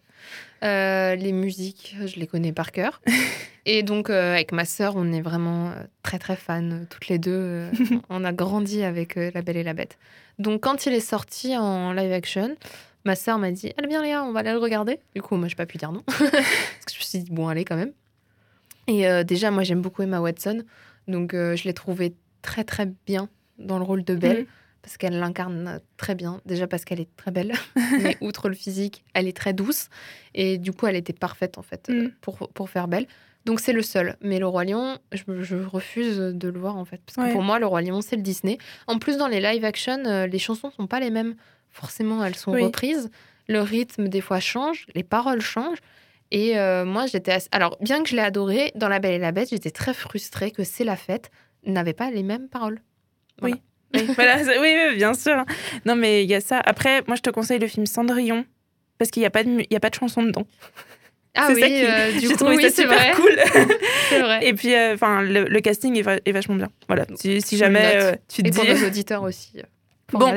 Euh, 0.64 1.14
les 1.14 1.32
musiques, 1.32 1.96
je 2.04 2.18
les 2.18 2.26
connais 2.26 2.52
par 2.52 2.72
cœur. 2.72 3.00
Et 3.66 3.82
donc, 3.82 4.10
euh, 4.10 4.34
avec 4.34 4.52
ma 4.52 4.64
sœur, 4.64 4.94
on 4.96 5.12
est 5.12 5.20
vraiment 5.20 5.68
euh, 5.68 5.72
très, 6.02 6.18
très 6.18 6.36
fans, 6.36 6.84
toutes 6.88 7.08
les 7.08 7.18
deux. 7.18 7.68
on 8.08 8.24
a 8.24 8.32
grandi 8.32 8.82
avec 8.82 9.16
La 9.16 9.42
Belle 9.42 9.56
et 9.56 9.64
la 9.64 9.74
Bête. 9.74 9.98
Donc, 10.38 10.62
quand 10.62 10.86
il 10.86 10.92
est 10.92 11.00
sorti 11.00 11.56
en 11.56 11.92
live 11.92 12.12
action, 12.12 12.56
ma 13.04 13.16
sœur 13.16 13.38
m'a 13.38 13.50
dit 13.50 13.72
Allez 13.76 13.88
bien, 13.88 14.02
Léa, 14.02 14.22
on 14.22 14.32
va 14.32 14.40
aller 14.40 14.52
le 14.52 14.58
regarder. 14.58 15.00
Du 15.14 15.22
coup, 15.22 15.36
moi, 15.36 15.48
je 15.48 15.54
n'ai 15.54 15.56
pas 15.56 15.66
pu 15.66 15.78
dire 15.78 15.90
non. 15.92 16.02
Parce 16.06 16.20
que 16.20 16.92
je 16.92 16.98
me 16.98 17.04
suis 17.04 17.18
dit 17.20 17.30
Bon, 17.30 17.48
allez, 17.48 17.64
quand 17.64 17.76
même. 17.76 17.92
Et 18.86 19.24
déjà, 19.24 19.50
moi, 19.50 19.64
j'aime 19.64 19.82
beaucoup 19.82 20.02
Emma 20.02 20.20
Watson. 20.20 20.62
Donc, 21.08 21.32
je 21.32 21.64
l'ai 21.64 21.74
trouvée 21.74 22.14
très, 22.40 22.62
très 22.62 22.86
bien 23.04 23.28
dans 23.58 23.78
le 23.78 23.84
rôle 23.84 24.04
de 24.04 24.14
Belle. 24.14 24.42
Mm 24.42 24.46
parce 24.82 24.96
qu'elle 24.96 25.18
l'incarne 25.18 25.80
très 25.96 26.14
bien. 26.14 26.40
Déjà 26.46 26.66
parce 26.66 26.84
qu'elle 26.84 27.00
est 27.00 27.14
très 27.16 27.30
belle, 27.30 27.52
mais 28.02 28.16
outre 28.20 28.48
le 28.48 28.54
physique, 28.54 29.04
elle 29.14 29.26
est 29.26 29.36
très 29.36 29.52
douce. 29.52 29.88
Et 30.34 30.58
du 30.58 30.72
coup, 30.72 30.86
elle 30.86 30.96
était 30.96 31.12
parfaite, 31.12 31.58
en 31.58 31.62
fait, 31.62 31.88
mm. 31.88 32.10
pour, 32.20 32.48
pour 32.52 32.70
faire 32.70 32.88
belle. 32.88 33.06
Donc, 33.44 33.60
c'est 33.60 33.72
le 33.72 33.82
seul. 33.82 34.16
Mais 34.20 34.38
Le 34.38 34.46
Roi 34.46 34.64
Lion, 34.64 34.98
je, 35.12 35.56
refuse 35.64 36.18
de 36.18 36.48
le 36.48 36.58
voir, 36.58 36.76
en 36.76 36.84
fait. 36.84 37.00
Parce 37.06 37.28
que 37.28 37.32
pour 37.32 37.42
moi, 37.42 37.60
Le 37.60 37.66
Roi 37.66 37.80
Lion, 37.82 38.00
c'est 38.00 38.16
le 38.16 38.22
Disney. 38.22 38.58
En 38.88 38.98
plus, 38.98 39.16
dans 39.18 39.28
les 39.28 39.40
live 39.40 39.64
action, 39.64 40.04
euh, 40.04 40.26
les 40.26 40.40
chansons 40.40 40.70
sont 40.70 40.88
pas 40.88 40.98
les 40.98 41.10
mêmes. 41.10 41.36
Forcément, 41.70 42.24
elles 42.24 42.34
sont 42.34 42.52
reprises. 42.52 43.10
Le 43.48 43.60
rythme, 43.60 44.08
des 44.08 44.20
fois, 44.20 44.40
change. 44.40 44.86
Les 44.96 45.04
paroles 45.04 45.40
changent. 45.40 45.78
Et 46.32 46.58
euh, 46.58 46.84
moi, 46.84 47.06
j'étais. 47.06 47.38
Alors, 47.52 47.76
bien 47.80 48.02
que 48.02 48.08
je 48.08 48.16
l'ai 48.16 48.22
adoré, 48.22 48.72
dans 48.74 48.88
La 48.88 48.98
Belle 48.98 49.14
et 49.14 49.18
la 49.18 49.30
Bête, 49.30 49.50
j'étais 49.50 49.70
très 49.70 49.94
frustrée 49.94 50.50
que 50.50 50.64
C'est 50.64 50.84
la 50.84 50.96
fête 50.96 51.30
n'avait 51.64 51.92
pas 51.92 52.10
les 52.10 52.22
mêmes 52.22 52.48
paroles. 52.48 52.80
Oui. 53.42 53.54
Oui, 53.94 54.04
oui, 54.60 54.96
bien 54.96 55.14
sûr. 55.14 55.44
Non, 55.84 55.96
mais 55.96 56.24
il 56.24 56.30
y 56.30 56.34
a 56.34 56.40
ça. 56.40 56.60
Après, 56.64 57.02
moi, 57.06 57.16
je 57.16 57.22
te 57.22 57.30
conseille 57.30 57.58
le 57.58 57.66
film 57.68 57.86
Cendrillon, 57.86 58.44
parce 58.98 59.10
qu'il 59.10 59.20
n'y 59.20 59.26
a, 59.26 59.30
pas 59.30 59.42
de, 59.44 59.62
a 59.74 59.80
pas 59.80 59.90
de 59.90 59.94
chanson 59.94 60.22
dedans. 60.22 60.46
Ah 61.34 61.46
C'est 61.48 61.54
oui, 61.54 61.60
ça 61.60 61.66
qui- 61.68 61.84
euh, 61.84 62.12
du 62.20 62.20
J'ai 62.28 62.34
coup, 62.34 62.44
oui, 62.46 62.70
c'est 62.72 62.84
vrai. 62.86 63.12
cool. 63.14 63.36
C'est 64.08 64.20
vrai. 64.22 64.46
Et 64.46 64.54
puis, 64.54 64.74
euh, 64.74 64.96
le, 65.22 65.44
le 65.44 65.60
casting 65.60 65.96
est, 65.98 66.02
va- 66.02 66.16
est 66.24 66.32
vachement 66.32 66.54
bien. 66.54 66.68
Voilà. 66.88 67.04
Si, 67.16 67.40
si 67.42 67.56
jamais 67.56 67.92
euh, 67.96 68.12
tu 68.28 68.42
te 68.42 68.48
Et 68.48 68.50
dis. 68.50 68.58
pour 68.58 68.66
nos 68.66 68.86
auditeurs 68.86 69.22
aussi. 69.22 69.52
euh, 69.58 69.62
Pour 70.06 70.20
Bon. 70.20 70.32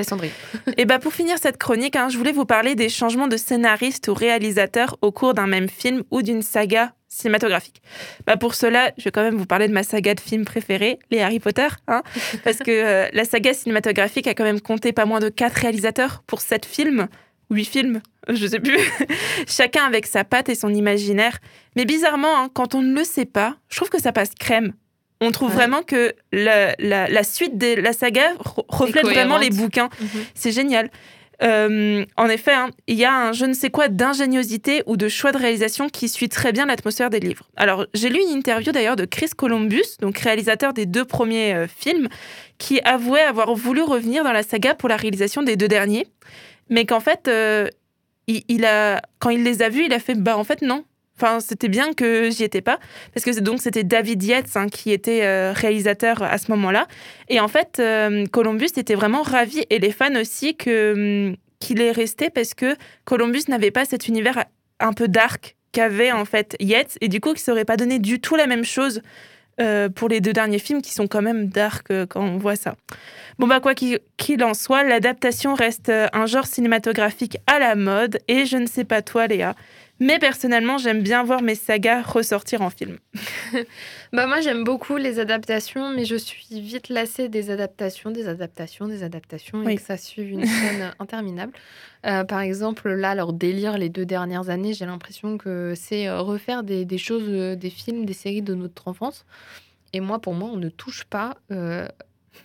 Et 0.78 0.86
bah 0.86 1.00
pour 1.00 1.14
finir 1.14 1.38
cette 1.38 1.58
chronique, 1.58 1.96
hein, 1.96 2.10
je 2.10 2.18
voulais 2.18 2.32
vous 2.32 2.46
parler 2.46 2.76
des 2.76 2.90
changements 2.90 3.28
de 3.28 3.38
scénariste 3.38 4.08
ou 4.10 4.14
réalisateur 4.14 4.98
au 5.02 5.12
cours 5.12 5.34
d'un 5.34 5.48
même 5.48 5.70
film 5.70 6.04
ou 6.12 6.22
d'une 6.22 6.42
saga 6.42 6.92
cinématographique. 7.10 7.82
Bah 8.26 8.38
pour 8.38 8.54
cela, 8.56 8.92
je 8.98 9.04
vais 9.04 9.12
quand 9.12 9.24
même 9.24 9.36
vous 9.36 9.46
parler 9.48 9.68
de 9.68 9.74
ma 9.74 9.84
saga 9.84 10.14
de 10.14 10.20
films 10.20 10.46
préférée, 10.46 11.00
les 11.12 11.20
Harry 11.22 11.40
Potter, 11.40 11.68
hein, 11.88 12.04
parce 12.44 12.58
que 12.60 12.70
euh, 12.72 13.08
la 13.12 13.26
saga 13.26 13.54
cinématographique 13.54 14.28
a 14.28 14.34
quand 14.36 14.44
même 14.46 14.62
compté 14.62 14.92
pas 14.94 15.06
moins 15.06 15.20
de 15.20 15.30
quatre 15.30 15.56
réalisateurs 15.56 16.24
pour 16.28 16.40
sept 16.42 16.66
films, 16.66 17.08
huit 17.50 17.66
films, 17.66 18.02
je 18.30 18.46
sais 18.48 18.60
plus, 18.60 18.78
chacun 19.48 19.84
avec 19.86 20.06
sa 20.06 20.24
patte 20.24 20.50
et 20.50 20.56
son 20.56 20.74
imaginaire. 20.74 21.40
Mais 21.76 21.86
bizarrement, 21.86 22.38
hein, 22.38 22.50
quand 22.54 22.76
on 22.76 22.82
ne 22.82 22.94
le 22.94 23.04
sait 23.04 23.26
pas, 23.26 23.56
je 23.70 23.76
trouve 23.78 23.90
que 23.90 24.00
ça 24.02 24.12
passe 24.12 24.30
crème. 24.40 24.74
On 25.22 25.32
trouve 25.32 25.50
Ouais. 25.50 25.56
vraiment 25.56 25.82
que 25.82 26.14
la, 26.32 26.76
la- 26.80 27.10
la 27.10 27.24
suite 27.24 27.58
de 27.58 27.76
la 27.82 27.92
saga 27.92 28.34
re- 28.36 28.64
reflète 28.70 29.04
vraiment 29.06 29.38
les 29.38 29.50
bouquins. 29.50 29.90
Mhm. 30.00 30.08
C'est 30.34 30.52
génial. 30.54 30.90
Euh, 31.42 32.06
en 32.18 32.28
effet, 32.28 32.54
hein, 32.54 32.70
il 32.88 32.98
y 32.98 33.06
a 33.06 33.14
un 33.14 33.32
je 33.32 33.46
ne 33.46 33.54
sais 33.54 33.70
quoi 33.70 33.88
d'ingéniosité 33.88 34.84
ou 34.86 34.98
de 34.98 35.08
choix 35.08 35.32
de 35.32 35.38
réalisation 35.38 35.88
qui 35.88 36.10
suit 36.10 36.30
très 36.30 36.52
bien 36.52 36.66
l'atmosphère 36.66 37.10
des 37.10 37.20
livres. 37.20 37.50
Alors, 37.56 37.86
j'ai 37.94 38.10
lu 38.10 38.20
une 38.22 38.38
interview 38.38 38.72
d'ailleurs 38.72 38.96
de 38.96 39.06
Chris 39.06 39.30
Columbus, 39.36 39.98
donc 40.02 40.18
réalisateur 40.18 40.74
des 40.74 40.86
deux 40.86 41.06
premiers 41.06 41.54
euh, 41.54 41.68
films, 41.68 42.10
qui 42.58 42.82
avouait 42.82 43.22
avoir 43.22 43.54
voulu 43.56 43.82
revenir 43.82 44.24
dans 44.24 44.34
la 44.34 44.44
saga 44.44 44.76
pour 44.76 44.90
la 44.90 44.98
réalisation 44.98 45.42
des 45.42 45.56
deux 45.56 45.70
derniers, 45.70 46.08
mais 46.70 46.86
qu'en 46.86 47.00
fait, 47.00 47.28
euh, 47.28 47.68
il, 48.28 48.44
il 48.50 48.66
a, 48.66 49.02
quand 49.20 49.30
il 49.30 49.44
les 49.44 49.62
a 49.62 49.70
vus, 49.70 49.86
il 49.86 49.94
a 49.94 50.00
fait 50.00 50.16
bah 50.16 50.38
en 50.38 50.44
fait 50.44 50.62
non. 50.62 50.84
Enfin, 51.22 51.42
c'était 51.42 51.68
bien 51.68 51.92
que 51.92 52.30
j'y 52.30 52.46
étais 52.46 52.62
pas, 52.62 52.80
parce 53.14 53.26
que 53.26 53.38
donc 53.42 53.62
c'était 53.62 53.84
David 53.84 54.24
Yates 54.24 54.56
hein, 54.56 54.68
qui 54.68 54.94
était 54.94 55.24
euh, 55.24 55.52
réalisateur 55.54 56.24
à 56.24 56.38
ce 56.38 56.50
moment-là. 56.52 56.88
Et 57.28 57.42
en 57.42 57.50
fait, 57.50 57.78
euh, 57.80 58.26
Columbus 58.28 58.70
était 58.78 58.96
vraiment 58.96 59.22
ravi, 59.22 59.66
et 59.70 59.80
les 59.80 59.92
fans 59.92 60.16
aussi, 60.16 60.56
que 60.56 61.28
hum, 61.30 61.36
qu'il 61.60 61.82
est 61.82 61.92
resté 61.92 62.30
parce 62.30 62.54
que 62.54 62.78
Columbus 63.04 63.44
n'avait 63.50 63.72
pas 63.72 63.84
cet 63.84 64.08
univers 64.08 64.46
un 64.80 64.94
peu 64.94 65.10
dark 65.10 65.58
qu'avait 65.74 66.14
en 66.14 66.24
fait 66.24 66.56
Yates, 66.62 66.98
et 67.02 67.10
du 67.10 67.20
coup, 67.20 67.34
qui 67.34 67.42
serait 67.42 67.66
pas 67.66 67.76
donné 67.76 68.00
du 68.00 68.22
tout 68.22 68.38
la 68.38 68.48
même 68.48 68.64
chose 68.64 69.02
euh, 69.60 69.90
pour 69.90 70.08
les 70.08 70.22
deux 70.22 70.32
derniers 70.32 70.58
films 70.58 70.82
qui 70.82 70.94
sont 70.94 71.08
quand 71.08 71.22
même 71.22 71.50
dark 71.50 71.92
quand 72.08 72.22
on 72.22 72.38
voit 72.38 72.56
ça. 72.56 72.76
Bon 73.40 73.48
bah 73.48 73.60
quoi 73.60 73.74
qu'il 73.74 74.44
en 74.44 74.54
soit, 74.54 74.84
l'adaptation 74.84 75.54
reste 75.54 75.92
un 76.14 76.26
genre 76.26 76.48
cinématographique 76.48 77.38
à 77.46 77.60
la 77.60 77.76
mode, 77.76 78.20
et 78.30 78.46
je 78.46 78.56
ne 78.56 78.68
sais 78.68 78.86
pas 78.86 79.02
toi 79.02 79.28
Léa, 79.28 79.54
mais 80.00 80.20
personnellement 80.20 80.78
j'aime 80.78 81.02
bien 81.02 81.24
voir 81.24 81.42
mes 81.42 81.56
sagas 81.56 82.02
ressortir 82.02 82.62
en 82.62 82.70
film. 82.70 82.98
Bah 84.12 84.26
moi 84.26 84.42
j'aime 84.42 84.64
beaucoup 84.64 84.98
les 84.98 85.20
adaptations, 85.20 85.92
mais 85.94 86.04
je 86.06 86.16
suis 86.16 86.48
vite 86.60 86.90
lassée 86.90 87.30
des 87.30 87.52
adaptations, 87.52 88.10
des 88.10 88.28
adaptations, 88.28 88.88
des 88.88 89.04
adaptations, 89.04 89.60
Oui. 89.64 89.74
et 89.74 89.76
que 89.76 89.82
ça 89.84 89.98
suive 89.98 90.32
une 90.32 90.46
chaîne 90.48 90.94
interminable. 91.00 91.54
Euh, 92.08 92.24
par 92.24 92.40
exemple, 92.40 92.90
là, 92.92 93.14
leur 93.14 93.34
délire 93.34 93.78
les 93.78 93.90
deux 93.90 94.06
dernières 94.06 94.50
années, 94.50 94.74
j'ai 94.74 94.86
l'impression 94.86 95.38
que 95.38 95.74
c'est 95.76 96.08
euh, 96.08 96.22
refaire 96.22 96.64
des, 96.64 96.86
des 96.86 96.98
choses, 96.98 97.26
euh, 97.28 97.56
des 97.56 97.70
films, 97.70 98.06
des 98.06 98.14
séries 98.14 98.42
de 98.42 98.56
notre 98.56 98.88
enfance. 98.88 99.26
Et 99.94 100.00
moi, 100.00 100.18
pour 100.20 100.34
moi, 100.34 100.50
on 100.52 100.58
ne 100.58 100.70
touche 100.70 101.04
pas. 101.04 101.36
euh, 101.52 101.88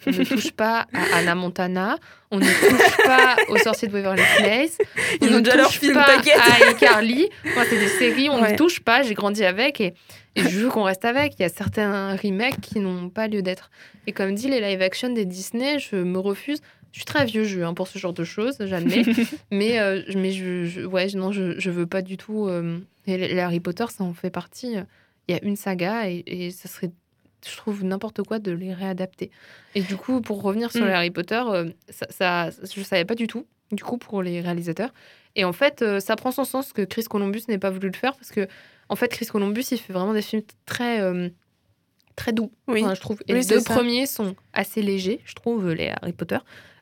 on 0.06 0.10
ne 0.10 0.24
touche 0.24 0.52
pas 0.52 0.86
à 0.92 1.16
Anna 1.18 1.34
Montana, 1.34 1.98
on 2.30 2.38
ne 2.38 2.44
touche 2.44 2.96
pas 3.06 3.36
aux 3.48 3.56
sorciers 3.58 3.88
de 3.88 3.92
Waverly 3.92 4.22
Place, 4.38 4.78
Ils 5.20 5.28
on 5.30 5.36
ont 5.36 5.40
ne 5.40 5.56
leur 5.56 5.66
touche 5.68 5.78
film, 5.80 5.94
pas 5.94 6.06
à 6.18 6.70
iCarly. 6.72 7.28
Moi, 7.54 7.64
c'est 7.68 7.78
des 7.78 7.88
séries, 7.88 8.28
on 8.30 8.40
Ouais. 8.42 8.52
ne 8.52 8.56
touche 8.56 8.80
pas, 8.80 9.02
j'ai 9.02 9.14
grandi 9.14 9.44
avec 9.44 9.80
et, 9.80 9.94
et 10.36 10.42
je 10.42 10.60
veux 10.60 10.68
qu'on 10.68 10.82
reste 10.84 11.04
avec. 11.04 11.34
Il 11.38 11.42
y 11.42 11.44
a 11.44 11.48
certains 11.48 12.16
remakes 12.16 12.60
qui 12.60 12.80
n'ont 12.80 13.08
pas 13.08 13.28
lieu 13.28 13.42
d'être. 13.42 13.70
Et 14.06 14.12
comme 14.12 14.34
dit, 14.34 14.48
les 14.48 14.60
live 14.60 14.82
action 14.82 15.10
des 15.10 15.24
Disney, 15.24 15.78
je 15.78 15.96
me 15.96 16.18
refuse. 16.18 16.60
Je 16.92 16.98
suis 17.00 17.06
très 17.06 17.24
vieux 17.24 17.42
jeu 17.44 17.64
hein, 17.64 17.74
pour 17.74 17.88
ce 17.88 17.98
genre 17.98 18.12
de 18.12 18.22
choses, 18.22 18.56
j'admets. 18.60 19.02
mais 19.50 19.80
euh, 19.80 20.02
je- 20.06 20.16
mais 20.16 20.30
je, 20.30 20.64
je- 20.64 20.82
ouais, 20.82 21.08
non, 21.14 21.32
je, 21.32 21.58
je 21.58 21.70
veux 21.70 21.86
pas 21.86 22.02
du 22.02 22.16
tout. 22.16 22.46
euh, 22.46 22.78
et 23.08 23.40
Harry 23.40 23.58
Potter, 23.60 23.84
ça 23.96 24.04
en 24.04 24.14
fait 24.14 24.30
partie. 24.30 24.76
Il 25.28 25.34
y 25.34 25.38
a 25.38 25.42
une 25.42 25.56
saga 25.56 26.08
et, 26.08 26.22
et 26.26 26.50
ça 26.52 26.68
serait, 26.68 26.90
je 27.50 27.56
trouve, 27.56 27.84
n'importe 27.84 28.22
quoi 28.22 28.38
de 28.38 28.52
les 28.52 28.72
réadapter. 28.74 29.30
Et 29.74 29.82
du 29.82 29.96
coup, 29.96 30.20
pour 30.20 30.42
revenir 30.42 30.70
sur 30.72 30.82
Mm. 30.84 30.88
les 30.88 30.92
Harry 30.92 31.10
Potter, 31.10 31.42
euh, 31.46 31.68
ça, 31.88 32.06
ça, 32.10 32.50
je 32.74 32.82
savais 32.82 33.04
pas 33.04 33.14
du 33.14 33.26
tout, 33.26 33.46
du 33.72 33.82
coup, 33.82 33.98
pour 33.98 34.22
les 34.22 34.40
réalisateurs. 34.40 34.92
Et 35.36 35.44
en 35.44 35.52
fait, 35.52 35.82
euh, 35.82 36.00
ça 36.00 36.16
prend 36.16 36.30
son 36.30 36.44
sens 36.44 36.72
que 36.72 36.82
Chris 36.82 37.04
Columbus 37.04 37.42
n'ait 37.48 37.58
pas 37.58 37.70
voulu 37.70 37.88
le 37.90 37.96
faire 37.96 38.14
parce 38.16 38.30
que, 38.30 38.46
en 38.88 38.96
fait, 38.96 39.08
Chris 39.08 39.26
Columbus, 39.26 39.64
il 39.72 39.78
fait 39.78 39.92
vraiment 39.92 40.12
des 40.12 40.22
films 40.22 40.42
très, 40.66 41.00
euh, 41.00 41.28
très 42.16 42.32
doux, 42.32 42.52
Oui. 42.68 42.84
enfin, 42.84 42.94
je 42.94 43.00
trouve. 43.00 43.20
Et 43.26 43.32
Oui, 43.32 43.40
les 43.40 43.46
deux 43.46 43.60
ça. 43.60 43.74
premiers 43.74 44.06
sont 44.06 44.36
assez 44.52 44.82
légers, 44.82 45.20
je 45.24 45.34
trouve, 45.34 45.72
les 45.72 45.88
Harry 46.00 46.12
Potter. 46.12 46.38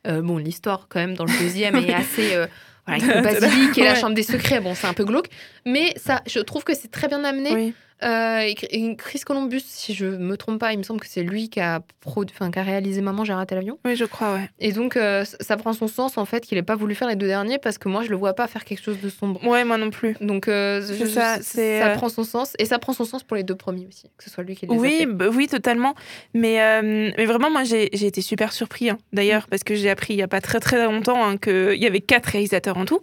Euh, 0.06 0.20
bon, 0.20 0.36
l'histoire, 0.36 0.86
quand 0.90 0.98
même, 1.00 1.14
dans 1.14 1.24
le 1.24 1.38
deuxième 1.38 1.76
est 1.76 1.92
assez. 1.94 2.34
euh, 2.34 2.46
voilà, 2.86 3.02
avec 3.04 3.16
le 3.16 3.22
basilic 3.40 3.78
et 3.78 3.84
la 3.84 3.94
chambre 3.94 4.14
des 4.14 4.24
secrets, 4.24 4.60
bon, 4.60 4.74
c'est 4.74 4.88
un 4.88 4.92
peu 4.94 5.04
glauque. 5.04 5.28
Mais 5.64 5.94
ça, 5.96 6.20
je 6.26 6.40
trouve 6.40 6.64
que 6.64 6.74
c'est 6.74 6.90
très 6.90 7.06
bien 7.08 7.22
amené. 7.24 7.54
Oui. 7.54 7.74
Euh, 8.02 8.52
Chris 8.98 9.20
Columbus, 9.20 9.62
si 9.64 9.94
je 9.94 10.06
me 10.06 10.36
trompe 10.36 10.58
pas, 10.60 10.72
il 10.72 10.78
me 10.78 10.82
semble 10.82 11.00
que 11.00 11.06
c'est 11.06 11.22
lui 11.22 11.48
qui 11.50 11.60
a, 11.60 11.80
pro- 12.00 12.24
enfin, 12.24 12.50
qui 12.50 12.58
a 12.58 12.62
réalisé 12.62 13.00
Maman, 13.00 13.24
j'ai 13.24 13.32
raté 13.32 13.54
l'avion. 13.54 13.78
oui, 13.84 13.94
je 13.96 14.04
crois, 14.04 14.34
ouais. 14.34 14.50
Et 14.58 14.72
donc, 14.72 14.96
euh, 14.96 15.24
ça 15.40 15.56
prend 15.56 15.72
son 15.72 15.86
sens, 15.88 16.18
en 16.18 16.24
fait, 16.24 16.40
qu'il 16.44 16.58
ait 16.58 16.62
pas 16.62 16.74
voulu 16.76 16.94
faire 16.94 17.08
les 17.08 17.16
deux 17.16 17.26
derniers 17.28 17.58
parce 17.58 17.78
que 17.78 17.88
moi, 17.88 18.02
je 18.02 18.10
le 18.10 18.16
vois 18.16 18.34
pas 18.34 18.46
faire 18.48 18.64
quelque 18.64 18.82
chose 18.82 19.00
de 19.00 19.08
sombre. 19.08 19.46
Ouais, 19.46 19.64
moi 19.64 19.76
non 19.78 19.90
plus. 19.90 20.16
Donc, 20.20 20.48
euh, 20.48 20.80
je- 20.82 21.04
ça, 21.06 21.38
euh, 21.58 21.94
prend 21.94 22.08
son 22.08 22.24
sens. 22.24 22.54
Et 22.58 22.64
ça 22.64 22.78
prend 22.78 22.92
son 22.92 23.04
sens 23.04 23.22
pour 23.22 23.36
les 23.36 23.44
deux 23.44 23.54
premiers 23.56 23.86
aussi, 23.86 24.10
que 24.16 24.24
ce 24.24 24.30
soit 24.30 24.42
lui 24.44 24.56
qui 24.56 24.66
les 24.66 24.74
a 24.74 24.78
Oui, 24.78 24.96
fait. 24.98 25.06
bah 25.06 25.26
oui, 25.32 25.46
totalement. 25.46 25.94
Mais, 26.34 26.82
mais 26.82 27.24
vraiment, 27.26 27.50
moi, 27.50 27.62
j'ai 27.64 27.84
été 28.06 28.20
super 28.20 28.52
surpris, 28.52 28.90
hein, 28.90 28.98
d'ailleurs, 29.12 29.46
parce 29.48 29.62
que 29.64 29.74
j'ai 29.74 29.90
appris 29.90 30.14
il 30.14 30.16
n'y 30.16 30.22
a 30.22 30.28
pas 30.28 30.40
très 30.40 30.58
très 30.60 30.84
longtemps 30.84 31.24
hein, 31.24 31.36
qu'il 31.36 31.74
y 31.80 31.86
avait 31.86 32.00
quatre 32.00 32.26
réalisateurs 32.26 32.76
en 32.78 32.84
tout. 32.84 33.00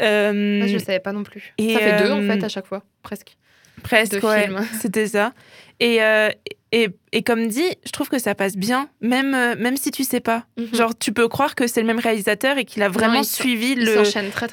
Ouais. 0.00 0.58
Moi, 0.58 0.66
je 0.66 0.78
savais 0.78 1.00
pas 1.00 1.12
non 1.12 1.22
plus. 1.22 1.54
et, 1.58 1.72
ça 1.74 1.80
fait 1.80 1.96
deux, 2.04 2.12
en 2.12 2.20
fait, 2.22 2.42
à 2.44 2.48
chaque 2.48 2.66
fois, 2.66 2.82
presque. 3.02 3.36
Presque, 3.82 4.22
ouais, 4.22 4.48
c'était 4.80 5.06
ça. 5.06 5.32
Et, 5.78 6.02
euh, 6.02 6.30
et, 6.72 6.88
et 7.12 7.22
comme 7.22 7.48
dit, 7.48 7.68
je 7.84 7.92
trouve 7.92 8.08
que 8.08 8.18
ça 8.18 8.34
passe 8.34 8.56
bien, 8.56 8.88
même, 9.00 9.34
euh, 9.34 9.56
même 9.58 9.76
si 9.76 9.90
tu 9.90 10.04
sais 10.04 10.20
pas. 10.20 10.44
Mhm. 10.56 10.74
Genre, 10.74 10.98
tu 10.98 11.12
peux 11.12 11.28
croire 11.28 11.54
que 11.54 11.66
c'est 11.66 11.80
le 11.80 11.86
même 11.86 11.98
réalisateur 11.98 12.58
et 12.58 12.64
qu'il 12.64 12.82
a 12.82 12.88
vraiment 12.88 13.22
suivi 13.22 13.72
Il 13.72 13.84
le. 13.84 14.02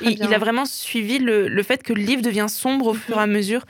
Il, 0.02 0.34
a 0.34 0.38
vraiment 0.38 0.66
suivi 0.66 1.20
le, 1.20 1.48
le 1.48 1.64
fait 1.64 1.82
que 1.82 1.94
le 1.94 2.02
livre 2.02 2.22
devient 2.22 2.48
sombre 2.50 2.88
au 2.88 2.94
fur 2.94 3.18
et 3.18 3.22
à 3.22 3.28
mesure. 3.28 3.66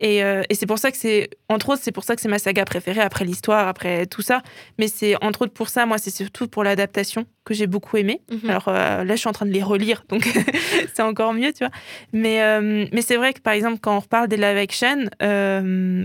Et, 0.00 0.22
euh, 0.22 0.42
et 0.50 0.54
c'est 0.54 0.66
pour 0.66 0.78
ça 0.78 0.90
que 0.90 0.96
c'est, 0.96 1.30
entre 1.48 1.70
autres, 1.70 1.80
c'est 1.82 1.92
pour 1.92 2.04
ça 2.04 2.14
que 2.16 2.20
c'est 2.22 2.28
ma 2.28 2.38
saga 2.38 2.64
préférée 2.64 3.00
après 3.00 3.24
l'histoire, 3.24 3.66
après 3.66 4.06
tout 4.06 4.22
ça. 4.22 4.42
Mais 4.78 4.88
c'est 4.88 5.16
entre 5.22 5.42
autres 5.42 5.54
pour 5.54 5.68
ça, 5.68 5.86
moi, 5.86 5.98
c'est 5.98 6.10
surtout 6.10 6.48
pour 6.48 6.64
l'adaptation 6.64 7.24
que 7.44 7.54
j'ai 7.54 7.66
beaucoup 7.66 7.96
aimé. 7.96 8.20
Mhm. 8.30 8.50
Alors 8.50 8.68
euh, 8.68 9.04
là, 9.04 9.14
je 9.14 9.20
suis 9.20 9.28
en 9.28 9.32
train 9.32 9.46
de 9.46 9.52
les 9.52 9.62
relire, 9.62 10.04
donc 10.08 10.28
c'est 10.94 11.02
encore 11.02 11.32
mieux, 11.32 11.52
tu 11.52 11.60
vois. 11.60 11.70
Mais, 12.12 12.42
euh, 12.42 12.86
mais 12.92 13.00
c'est 13.02 13.16
vrai 13.16 13.32
que 13.32 13.40
par 13.40 13.54
exemple, 13.54 13.78
quand 13.80 13.96
on 13.96 14.00
reparle 14.00 14.28
des 14.28 14.36
live 14.36 14.56
action, 14.58 15.06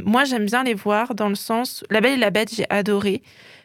moi, 0.05 0.23
j'aime 0.23 0.45
bien 0.45 0.63
les 0.63 0.73
voir 0.73 1.13
dans 1.13 1.29
le 1.29 1.35
sens. 1.35 1.83
La 1.89 1.99
Belle 1.99 2.13
et 2.13 2.17
la 2.17 2.29
Bête, 2.31 2.53
j'ai 2.53 2.65
adoré. 2.69 3.21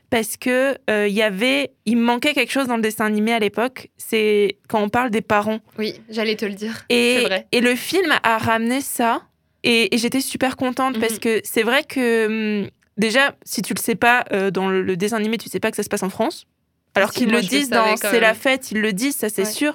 Parce 0.08 0.36
que 0.36 0.76
il 0.88 1.12
y 1.14 1.22
avait, 1.22 1.72
il 1.84 1.96
me 1.96 2.02
manquait 2.02 2.32
quelque 2.32 2.52
chose 2.52 2.68
dans 2.68 2.76
le 2.76 2.82
dessin 2.82 3.06
animé 3.06 3.32
à 3.32 3.38
l'époque. 3.40 3.90
C'est 3.96 4.58
quand 4.68 4.80
on 4.80 4.88
parle 4.88 5.10
des 5.10 5.20
parents. 5.20 5.58
Oui, 5.78 5.94
j'allais 6.08 6.36
te 6.36 6.44
le 6.44 6.54
dire. 6.54 6.84
Et, 6.88 7.18
C'est 7.18 7.24
vrai. 7.26 7.46
et 7.50 7.60
le 7.60 7.74
film 7.74 8.12
a 8.22 8.38
ramené 8.38 8.80
ça. 8.80 9.22
Et, 9.66 9.94
et 9.94 9.98
j'étais 9.98 10.20
super 10.20 10.56
contente 10.56 10.94
Mhm. 10.94 11.00
parce 11.00 11.18
que 11.18 11.40
c'est 11.44 11.62
vrai 11.62 11.82
que 11.84 12.62
hum, 12.62 12.70
déjà, 12.96 13.34
si 13.44 13.60
tu 13.62 13.74
le 13.74 13.80
sais 13.80 13.96
pas, 13.96 14.24
euh, 14.32 14.50
dans 14.50 14.68
le, 14.68 14.82
le 14.82 14.96
dessin 14.96 15.16
animé, 15.16 15.36
tu 15.38 15.48
sais 15.48 15.60
pas 15.60 15.70
que 15.70 15.76
ça 15.76 15.82
se 15.82 15.88
passe 15.88 16.02
en 16.02 16.10
France. 16.10 16.46
Alors 16.94 17.12
Si, 17.12 17.18
qu'ils 17.20 17.30
le 17.30 17.42
disent 17.42 17.68
dans 17.68 17.96
C'est 17.96 18.20
la 18.20 18.32
fête, 18.32 18.70
ils 18.70 18.80
le 18.80 18.92
disent, 18.92 19.16
ça 19.16 19.28
c'est 19.28 19.42
Ouais. 19.44 19.50
sûr. 19.50 19.74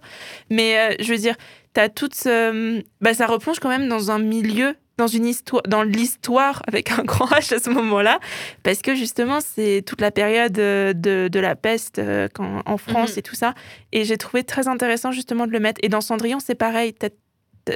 Mais 0.50 0.78
euh, 0.80 0.96
je 1.00 1.12
veux 1.12 1.20
dire, 1.20 1.36
t'as 1.74 1.88
toute 1.90 2.16
ce- 2.16 2.82
bah, 3.00 3.14
ça 3.14 3.28
replonge 3.28 3.60
quand 3.60 3.70
même 3.70 3.88
dans 3.88 4.10
un 4.10 4.18
milieu, 4.18 4.76
dans 4.98 5.06
une 5.08 5.26
histoire, 5.28 5.62
dans 5.68 5.84
l'histoire 5.84 6.64
avec 6.68 6.92
un 6.92 7.04
grand 7.04 7.26
H 7.32 7.54
à 7.54 7.60
ce 7.60 7.70
moment-là, 7.70 8.20
parce 8.64 8.82
que 8.82 8.96
justement 8.96 9.40
c'est 9.40 9.84
toute 9.86 10.02
la 10.02 10.10
période 10.12 10.58
euh, 10.58 10.94
de, 10.94 11.28
de 11.32 11.40
la 11.40 11.56
peste 11.56 12.00
euh, 12.00 12.28
quand, 12.34 12.62
en 12.66 12.78
France 12.78 13.12
Mhm. 13.14 13.20
et 13.20 13.22
tout 13.22 13.36
ça. 13.36 13.54
Et 13.92 14.04
j'ai 14.04 14.18
trouvé 14.18 14.44
très 14.44 14.68
intéressant 14.68 15.12
justement 15.12 15.46
de 15.46 15.52
le 15.52 15.60
mettre. 15.60 15.80
Et 15.84 15.90
dans 15.90 16.02
Cendrillon, 16.02 16.40
c'est 16.40 16.56
pareil. 16.56 16.94
T'as- 16.94 17.10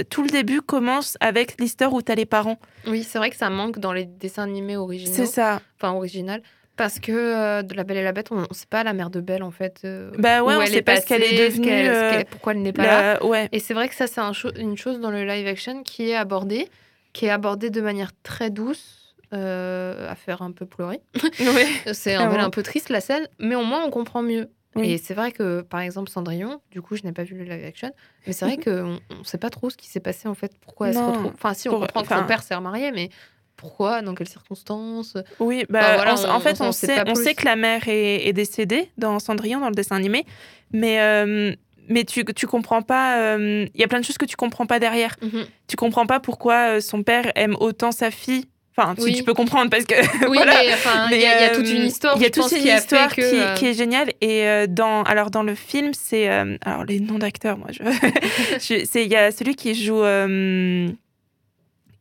tout 0.09 0.23
le 0.23 0.29
début 0.29 0.61
commence 0.61 1.17
avec 1.19 1.59
l'histoire 1.59 1.93
où 1.93 2.01
t'as 2.01 2.15
les 2.15 2.25
parents. 2.25 2.59
Oui, 2.87 3.03
c'est 3.03 3.17
vrai 3.17 3.29
que 3.29 3.35
ça 3.35 3.49
manque 3.49 3.79
dans 3.79 3.93
les 3.93 4.05
dessins 4.05 4.43
animés 4.43 4.77
originaux. 4.77 5.13
C'est 5.15 5.25
ça. 5.25 5.61
Enfin, 5.79 5.93
original. 5.93 6.41
Parce 6.77 6.99
que 6.99 7.11
euh, 7.13 7.61
de 7.61 7.73
La 7.73 7.85
Belle 7.85 7.97
et 7.97 8.03
la 8.03 8.11
Bête, 8.11 8.27
on 8.31 8.41
ne 8.41 8.45
sait 8.51 8.65
pas 8.69 8.83
la 8.83 8.91
mère 8.91 9.09
de 9.09 9.21
Belle, 9.21 9.43
en 9.43 9.51
fait. 9.51 9.79
euh, 9.85 10.11
Bah 10.17 10.43
ouais, 10.43 10.55
on 10.57 10.61
elle 10.61 10.67
sait 10.69 10.81
pas 10.81 10.99
ce 10.99 11.05
qu'elle 11.05 11.23
est 11.23 11.37
devenue. 11.47 11.69
euh, 11.71 12.23
pourquoi 12.29 12.51
elle 12.53 12.61
n'est 12.63 12.73
pas 12.73 12.83
là. 12.85 13.25
Ouais. 13.25 13.47
Et 13.53 13.59
c'est 13.59 13.73
vrai 13.73 13.87
que 13.87 13.95
ça, 13.95 14.07
c'est 14.07 14.19
un 14.19 14.33
cho- 14.33 14.53
une 14.57 14.77
chose 14.77 14.99
dans 14.99 15.09
le 15.11 15.23
live 15.23 15.47
action 15.47 15.83
qui 15.83 16.09
est 16.09 16.15
abordée, 16.15 16.67
qui 17.13 17.27
est 17.27 17.29
abordée 17.29 17.69
de 17.69 17.79
manière 17.79 18.11
très 18.23 18.49
douce, 18.49 19.15
euh, 19.33 20.11
à 20.11 20.15
faire 20.15 20.41
un 20.41 20.51
peu 20.51 20.65
pleurer. 20.65 20.99
ouais. 21.39 21.67
C'est 21.93 22.15
un, 22.15 22.29
un 22.29 22.49
peu 22.49 22.61
triste, 22.61 22.89
la 22.89 22.99
scène, 22.99 23.27
mais 23.39 23.55
au 23.55 23.63
moins, 23.63 23.83
on 23.85 23.89
comprend 23.89 24.21
mieux. 24.21 24.49
Oui. 24.75 24.91
Et 24.91 24.97
c'est 24.97 25.13
vrai 25.13 25.31
que, 25.31 25.61
par 25.61 25.79
exemple, 25.79 26.09
Cendrillon, 26.09 26.61
du 26.71 26.81
coup, 26.81 26.95
je 26.95 27.03
n'ai 27.03 27.11
pas 27.13 27.23
vu 27.23 27.35
le 27.37 27.43
live 27.45 27.65
action, 27.65 27.91
mais 28.27 28.33
c'est 28.33 28.45
vrai 28.45 28.57
qu'on 28.57 28.99
ne 29.17 29.23
sait 29.23 29.37
pas 29.37 29.49
trop 29.49 29.69
ce 29.69 29.77
qui 29.77 29.87
s'est 29.87 29.99
passé, 30.01 30.27
en 30.27 30.33
fait, 30.35 30.51
pourquoi 30.59 30.89
elle 30.89 30.93
se 30.95 30.99
retrouve. 30.99 31.31
Enfin, 31.33 31.53
si, 31.53 31.69
on 31.69 31.71
Pour- 31.73 31.81
comprend 31.81 32.01
que 32.03 32.07
son 32.09 32.25
père 32.27 32.43
s'est 32.43 32.55
remarié, 32.55 32.91
mais 32.91 33.09
pourquoi, 33.55 34.01
dans 34.01 34.13
quelles 34.15 34.27
circonstances? 34.27 35.15
Oui, 35.39 35.63
bah, 35.69 35.79
Enfin, 35.81 35.95
voilà, 35.95 36.11
on 36.11 36.15
s- 36.15 36.25
on- 36.27 36.31
en 36.33 36.39
fait, 36.41 36.59
on 36.61 36.65
on, 36.67 36.71
sait 36.73 37.03
on 37.07 37.15
sait 37.15 37.35
que 37.35 37.45
la 37.45 37.55
mère 37.55 37.87
est, 37.87 38.27
est 38.27 38.33
décédée 38.33 38.91
dans 38.97 39.19
Cendrillon, 39.19 39.61
dans 39.61 39.69
le 39.69 39.75
dessin 39.75 39.95
animé, 39.95 40.25
mais, 40.73 40.99
euh, 40.99 41.53
mais 41.87 42.03
tu, 42.03 42.25
tu 42.25 42.45
comprends 42.47 42.81
pas. 42.81 43.17
euh, 43.19 43.65
Il 43.73 43.79
y 43.79 43.83
a 43.83 43.87
plein 43.87 43.99
de 44.01 44.05
choses 44.05 44.17
que 44.17 44.25
tu 44.25 44.35
comprends 44.35 44.65
pas 44.65 44.79
derrière. 44.79 45.15
Mhm. 45.21 45.45
Tu 45.67 45.77
comprends 45.77 46.05
pas 46.05 46.19
pourquoi 46.19 46.75
euh, 46.75 46.79
son 46.81 47.01
père 47.03 47.31
aime 47.35 47.55
autant 47.61 47.93
sa 47.93 48.11
fille. 48.11 48.45
Enfin, 48.77 48.93
si 48.97 49.03
Oui. 49.05 49.13
tu 49.15 49.23
peux 49.23 49.33
comprendre 49.33 49.69
parce 49.69 49.85
que. 49.85 49.95
Oui, 50.29 50.37
voilà. 50.37 50.53
mais 50.61 50.73
enfin, 50.73 51.07
il 51.11 51.17
y, 51.21 51.25
a- 51.25 51.39
il 51.39 51.41
y 51.43 51.45
a 51.45 51.55
toute 51.55 51.69
une 51.69 51.81
euh, 51.83 51.85
histoire. 51.85 52.15
Il 52.17 52.23
y 52.23 52.25
a 52.25 52.29
toute 52.29 52.51
une 52.51 52.57
qui 52.59 52.67
histoire 52.69 53.13
qui, 53.13 53.21
euh, 53.21 53.53
qui 53.53 53.67
est 53.67 53.73
géniale. 53.73 54.11
Et 54.19 54.43
euh, 54.47 54.67
dans, 54.67 55.03
alors 55.03 55.31
dans 55.31 55.43
le 55.43 55.55
film, 55.55 55.91
c'est 55.93 56.29
euh, 56.29 56.57
alors 56.65 56.83
les 56.83 56.99
noms 56.99 57.17
d'acteurs. 57.17 57.57
Moi, 57.57 57.69
je, 57.71 57.79
il 58.99 59.07
y 59.07 59.15
a 59.15 59.31
celui 59.31 59.55
qui 59.55 59.75
joue. 59.75 60.03
euh, 60.03 60.89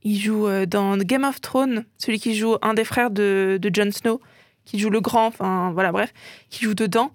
il 0.02 0.18
joue 0.20 0.48
dans 0.66 0.96
Game 0.98 1.24
of 1.24 1.40
Thrones, 1.40 1.84
celui 1.96 2.18
qui 2.18 2.34
joue 2.34 2.56
un 2.60 2.74
des 2.74 2.84
frères 2.84 3.10
de, 3.10 3.58
de 3.62 3.70
Jon 3.72 3.90
Snow, 3.90 4.20
qui 4.64 4.78
joue 4.78 4.90
le 4.90 5.00
grand. 5.00 5.28
Enfin 5.28 5.70
voilà, 5.72 5.92
bref, 5.92 6.12
qui 6.50 6.64
joue 6.64 6.74
dedans. 6.74 7.10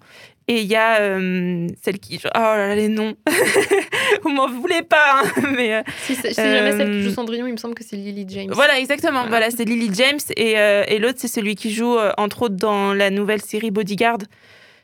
Et 0.48 0.62
il 0.62 0.66
y 0.66 0.74
a 0.74 0.96
celle 1.82 1.98
qui. 2.00 2.18
Oh 2.24 2.28
là 2.38 2.66
là, 2.68 2.74
les 2.74 2.88
noms. 2.88 3.14
Vous 4.24 4.30
m'en 4.30 4.48
voulez 4.48 4.82
pas, 4.82 5.22
hein, 5.24 5.42
mais. 5.56 5.74
euh, 5.74 5.82
Si, 6.06 6.14
c'est- 6.14 6.34
jamais 6.34 6.72
celle 6.76 6.90
qui 6.90 7.02
joue 7.02 7.10
Euh, 7.10 7.14
Cendrillon, 7.14 7.46
il 7.46 7.52
me 7.52 7.56
semble 7.56 7.74
que 7.74 7.84
c'est 7.84 7.96
Lily 7.96 8.26
James. 8.28 8.50
voilà, 8.52 8.78
exactement. 8.78 9.20
Voilà. 9.22 9.28
Voilà, 9.28 9.50
c'est 9.50 9.64
Lily 9.64 9.90
James 9.94 10.18
et, 10.36 10.58
euh, 10.58 10.84
et 10.88 10.98
l'autre 10.98 11.18
c'est 11.20 11.28
celui 11.28 11.54
qui 11.54 11.72
joue 11.72 11.96
entre 12.18 12.42
autres 12.42 12.56
dans 12.56 12.92
la 12.94 13.10
nouvelle 13.10 13.40
série 13.42 13.70
Bodyguard. 13.70 14.18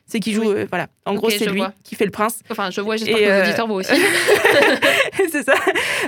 C'est 0.09 0.21
qui 0.21 0.31
joue, 0.33 0.41
Oui. 0.41 0.47
euh, 0.55 0.65
voilà. 0.69 0.87
En 1.05 1.15
gros, 1.15 1.29
c'est 1.29 1.45
lui 1.47 1.57
vois. 1.59 1.73
qui 1.83 1.95
fait 1.95 2.05
le 2.05 2.11
prince. 2.11 2.39
Enfin, 2.49 2.69
je 2.71 2.79
vois, 2.79 2.95
j'espère 2.95 3.17
Et, 3.17 3.23
que 3.25 3.29
euh, 3.29 3.41
les 3.41 3.47
auditeurs 3.49 3.67
voient 3.67 3.75
aussi. 3.77 3.91
c'est 5.31 5.43
ça. 5.43 5.53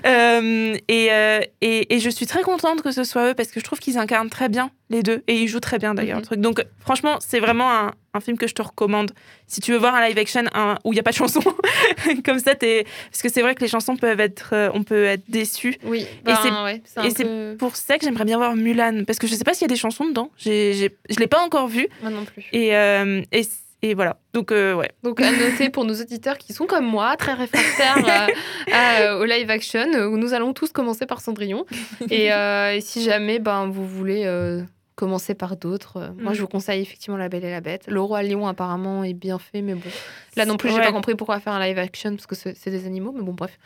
Euh, 0.05 0.75
et, 0.87 1.07
euh, 1.11 1.41
et, 1.61 1.95
et 1.95 1.99
je 1.99 2.09
suis 2.09 2.25
très 2.25 2.41
contente 2.41 2.81
que 2.81 2.91
ce 2.91 3.03
soit 3.03 3.31
eux 3.31 3.33
parce 3.33 3.49
que 3.49 3.59
je 3.59 3.65
trouve 3.65 3.79
qu'ils 3.79 3.97
incarnent 3.97 4.29
très 4.29 4.49
bien 4.49 4.71
les 4.89 5.03
deux 5.03 5.23
et 5.27 5.35
ils 5.35 5.47
jouent 5.47 5.59
très 5.59 5.77
bien 5.79 5.93
d'ailleurs 5.93 6.15
Mhm. 6.17 6.21
le 6.21 6.25
truc. 6.25 6.39
Donc 6.39 6.65
franchement, 6.79 7.17
c'est 7.19 7.39
vraiment 7.39 7.71
un, 7.71 7.91
un 8.13 8.19
film 8.21 8.37
que 8.37 8.47
je 8.47 8.53
te 8.55 8.61
recommande. 8.61 9.11
Si 9.47 9.61
tu 9.61 9.71
veux 9.71 9.77
voir 9.77 9.93
un 9.95 10.07
live 10.07 10.17
action 10.17 10.43
un- 10.53 10.75
où 10.85 10.93
il 10.93 10.95
n'y 10.95 10.99
a 10.99 11.03
pas 11.03 11.11
de 11.11 11.15
chanson, 11.17 11.41
comme 12.25 12.39
ça, 12.39 12.55
t'es... 12.55 12.85
parce 13.11 13.21
que 13.21 13.29
c'est 13.29 13.41
vrai 13.41 13.55
que 13.55 13.61
les 13.61 13.67
chansons 13.67 13.97
peuvent 13.97 14.19
être, 14.19 14.49
euh, 14.53 14.69
on 14.73 14.83
peut 14.83 15.05
être 15.05 15.23
déçu. 15.29 15.77
Oui, 15.83 16.05
ben, 16.23 16.37
c'est- 16.41 16.49
ouais, 16.51 16.81
c'est 16.85 16.99
un 16.99 17.03
et 17.03 17.09
c'est 17.11 17.23
peu... 17.25 17.55
Pour 17.59 17.75
ça 17.75 17.97
que 17.97 18.05
j'aimerais 18.05 18.25
bien 18.25 18.37
voir 18.37 18.55
Mulan 18.55 19.03
parce 19.05 19.19
que 19.19 19.27
je 19.27 19.35
sais 19.35 19.43
pas 19.43 19.53
s'il 19.53 19.63
y 19.63 19.65
a 19.65 19.73
des 19.73 19.75
chansons 19.79 20.05
dedans. 20.05 20.31
J'ai, 20.37 20.73
j'ai, 20.73 20.95
je 21.09 21.19
l'ai 21.19 21.27
pas 21.27 21.41
encore 21.41 21.67
vu 21.67 21.87
Moi 22.01 22.11
non 22.11 22.23
plus. 22.25 22.45
et, 22.53 22.75
euh, 22.75 23.21
et, 23.31 23.41
et 23.81 23.93
voilà. 23.93 24.17
Donc 24.33 24.51
euh, 24.51 24.73
ouais. 24.73 24.89
Donc 25.03 25.21
à 25.21 25.31
noter 25.31 25.69
pour 25.69 25.85
nos 25.85 25.93
auditeurs 25.93 26.37
qui 26.37 26.53
sont 26.53 26.65
comme 26.65 26.85
moi, 26.85 27.15
très 27.17 27.33
réfractaires 27.33 28.27
à- 28.73 29.15
au 29.19 29.25
live 29.25 29.49
action, 29.49 29.85
euh, 29.93 30.07
où 30.07 30.17
nous 30.17 30.33
allons 30.33 30.53
tous 30.53 30.71
commencer 30.71 31.05
par 31.05 31.21
Cendrillon. 31.21 31.65
Et, 32.09 32.31
euh, 32.33 32.73
et 32.75 32.81
si 32.81 33.03
jamais 33.03 33.39
ben, 33.39 33.67
vous 33.69 33.87
voulez 33.87 34.23
euh, 34.25 34.61
commencer 34.95 35.33
par 35.33 35.55
d'autres, 35.55 35.97
euh, 35.97 36.09
moi 36.17 36.33
je 36.33 36.41
vous 36.41 36.47
conseille 36.47 36.81
effectivement 36.81 37.17
La 37.17 37.29
Belle 37.29 37.45
et 37.45 37.51
la 37.51 37.61
Bête. 37.61 37.85
Le 37.87 38.01
Roi 38.01 38.21
Lion 38.23 38.47
apparemment 38.47 39.03
est 39.03 39.13
bien 39.13 39.39
fait, 39.39 39.61
mais 39.61 39.75
bon. 39.75 39.89
Là 40.35 40.45
non 40.45 40.57
plus, 40.57 40.69
j'ai 40.69 40.75
Ouais. 40.75 40.83
pas 40.83 40.91
compris 40.91 41.15
pourquoi 41.15 41.39
faire 41.39 41.53
un 41.53 41.65
live 41.65 41.77
action, 41.79 42.15
parce 42.15 42.27
que 42.27 42.35
c'est 42.35 42.69
des 42.69 42.85
animaux, 42.85 43.13
mais 43.15 43.23
bon 43.23 43.33
bref. 43.33 43.57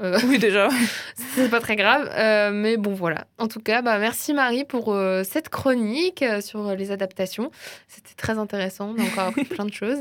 Euh, 0.00 0.18
Oui 0.28 0.38
déjà. 0.38 0.68
c'est 1.34 1.50
pas 1.50 1.60
très 1.60 1.76
grave, 1.76 2.08
euh, 2.14 2.50
mais 2.52 2.76
bon 2.76 2.94
voilà. 2.94 3.26
En 3.38 3.48
tout 3.48 3.60
cas, 3.60 3.82
bah, 3.82 3.98
merci 3.98 4.32
Marie 4.34 4.64
pour 4.64 4.92
euh, 4.94 5.22
cette 5.24 5.48
chronique 5.50 6.24
sur 6.40 6.74
les 6.74 6.90
adaptations. 6.90 7.50
C'était 7.88 8.14
très 8.16 8.38
intéressant, 8.38 8.94
on 8.96 9.00
a 9.00 9.04
encore 9.04 9.28
appris 9.28 9.44
plein 9.56 9.64
de 9.66 9.72
choses. 9.72 9.98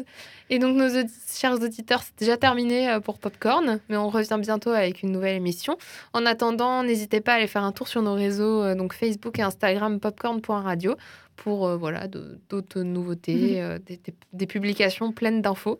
Et 0.49 0.57
donc 0.57 0.75
nos 0.77 0.87
audi- 0.89 1.11
chers 1.37 1.53
auditeurs, 1.61 2.01
c'est 2.03 2.17
déjà 2.17 2.37
terminé 2.37 2.97
pour 3.03 3.19
Popcorn, 3.19 3.79
mais 3.89 3.97
on 3.97 4.09
revient 4.09 4.37
bientôt 4.39 4.71
avec 4.71 5.03
une 5.03 5.11
nouvelle 5.11 5.35
émission. 5.35 5.77
En 6.13 6.25
attendant, 6.25 6.81
n'hésitez 6.83 7.21
pas 7.21 7.33
à 7.33 7.35
aller 7.35 7.47
faire 7.47 7.63
un 7.63 7.71
tour 7.71 7.87
sur 7.87 8.01
nos 8.01 8.13
réseaux, 8.15 8.73
donc 8.75 8.93
Facebook 8.93 9.37
et 9.37 9.41
Instagram 9.43 9.99
popcorn.radio 9.99 10.95
pour 11.35 11.67
euh, 11.67 11.77
voilà 11.77 12.07
d'autres 12.49 12.81
nouveautés, 12.81 13.61
euh, 13.61 13.77
des, 13.85 13.97
des- 13.97 14.13
des 14.33 14.47
publications 14.47 15.11
pleines 15.11 15.41
d'infos. 15.41 15.79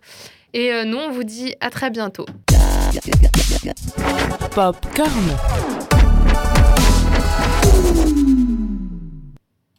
Et 0.53 0.71
euh, 0.73 0.83
nous, 0.85 0.97
on 0.97 1.09
vous 1.11 1.23
dit 1.23 1.55
à 1.61 1.69
très 1.69 1.89
bientôt. 1.89 2.25
Popcorn. 4.51 5.59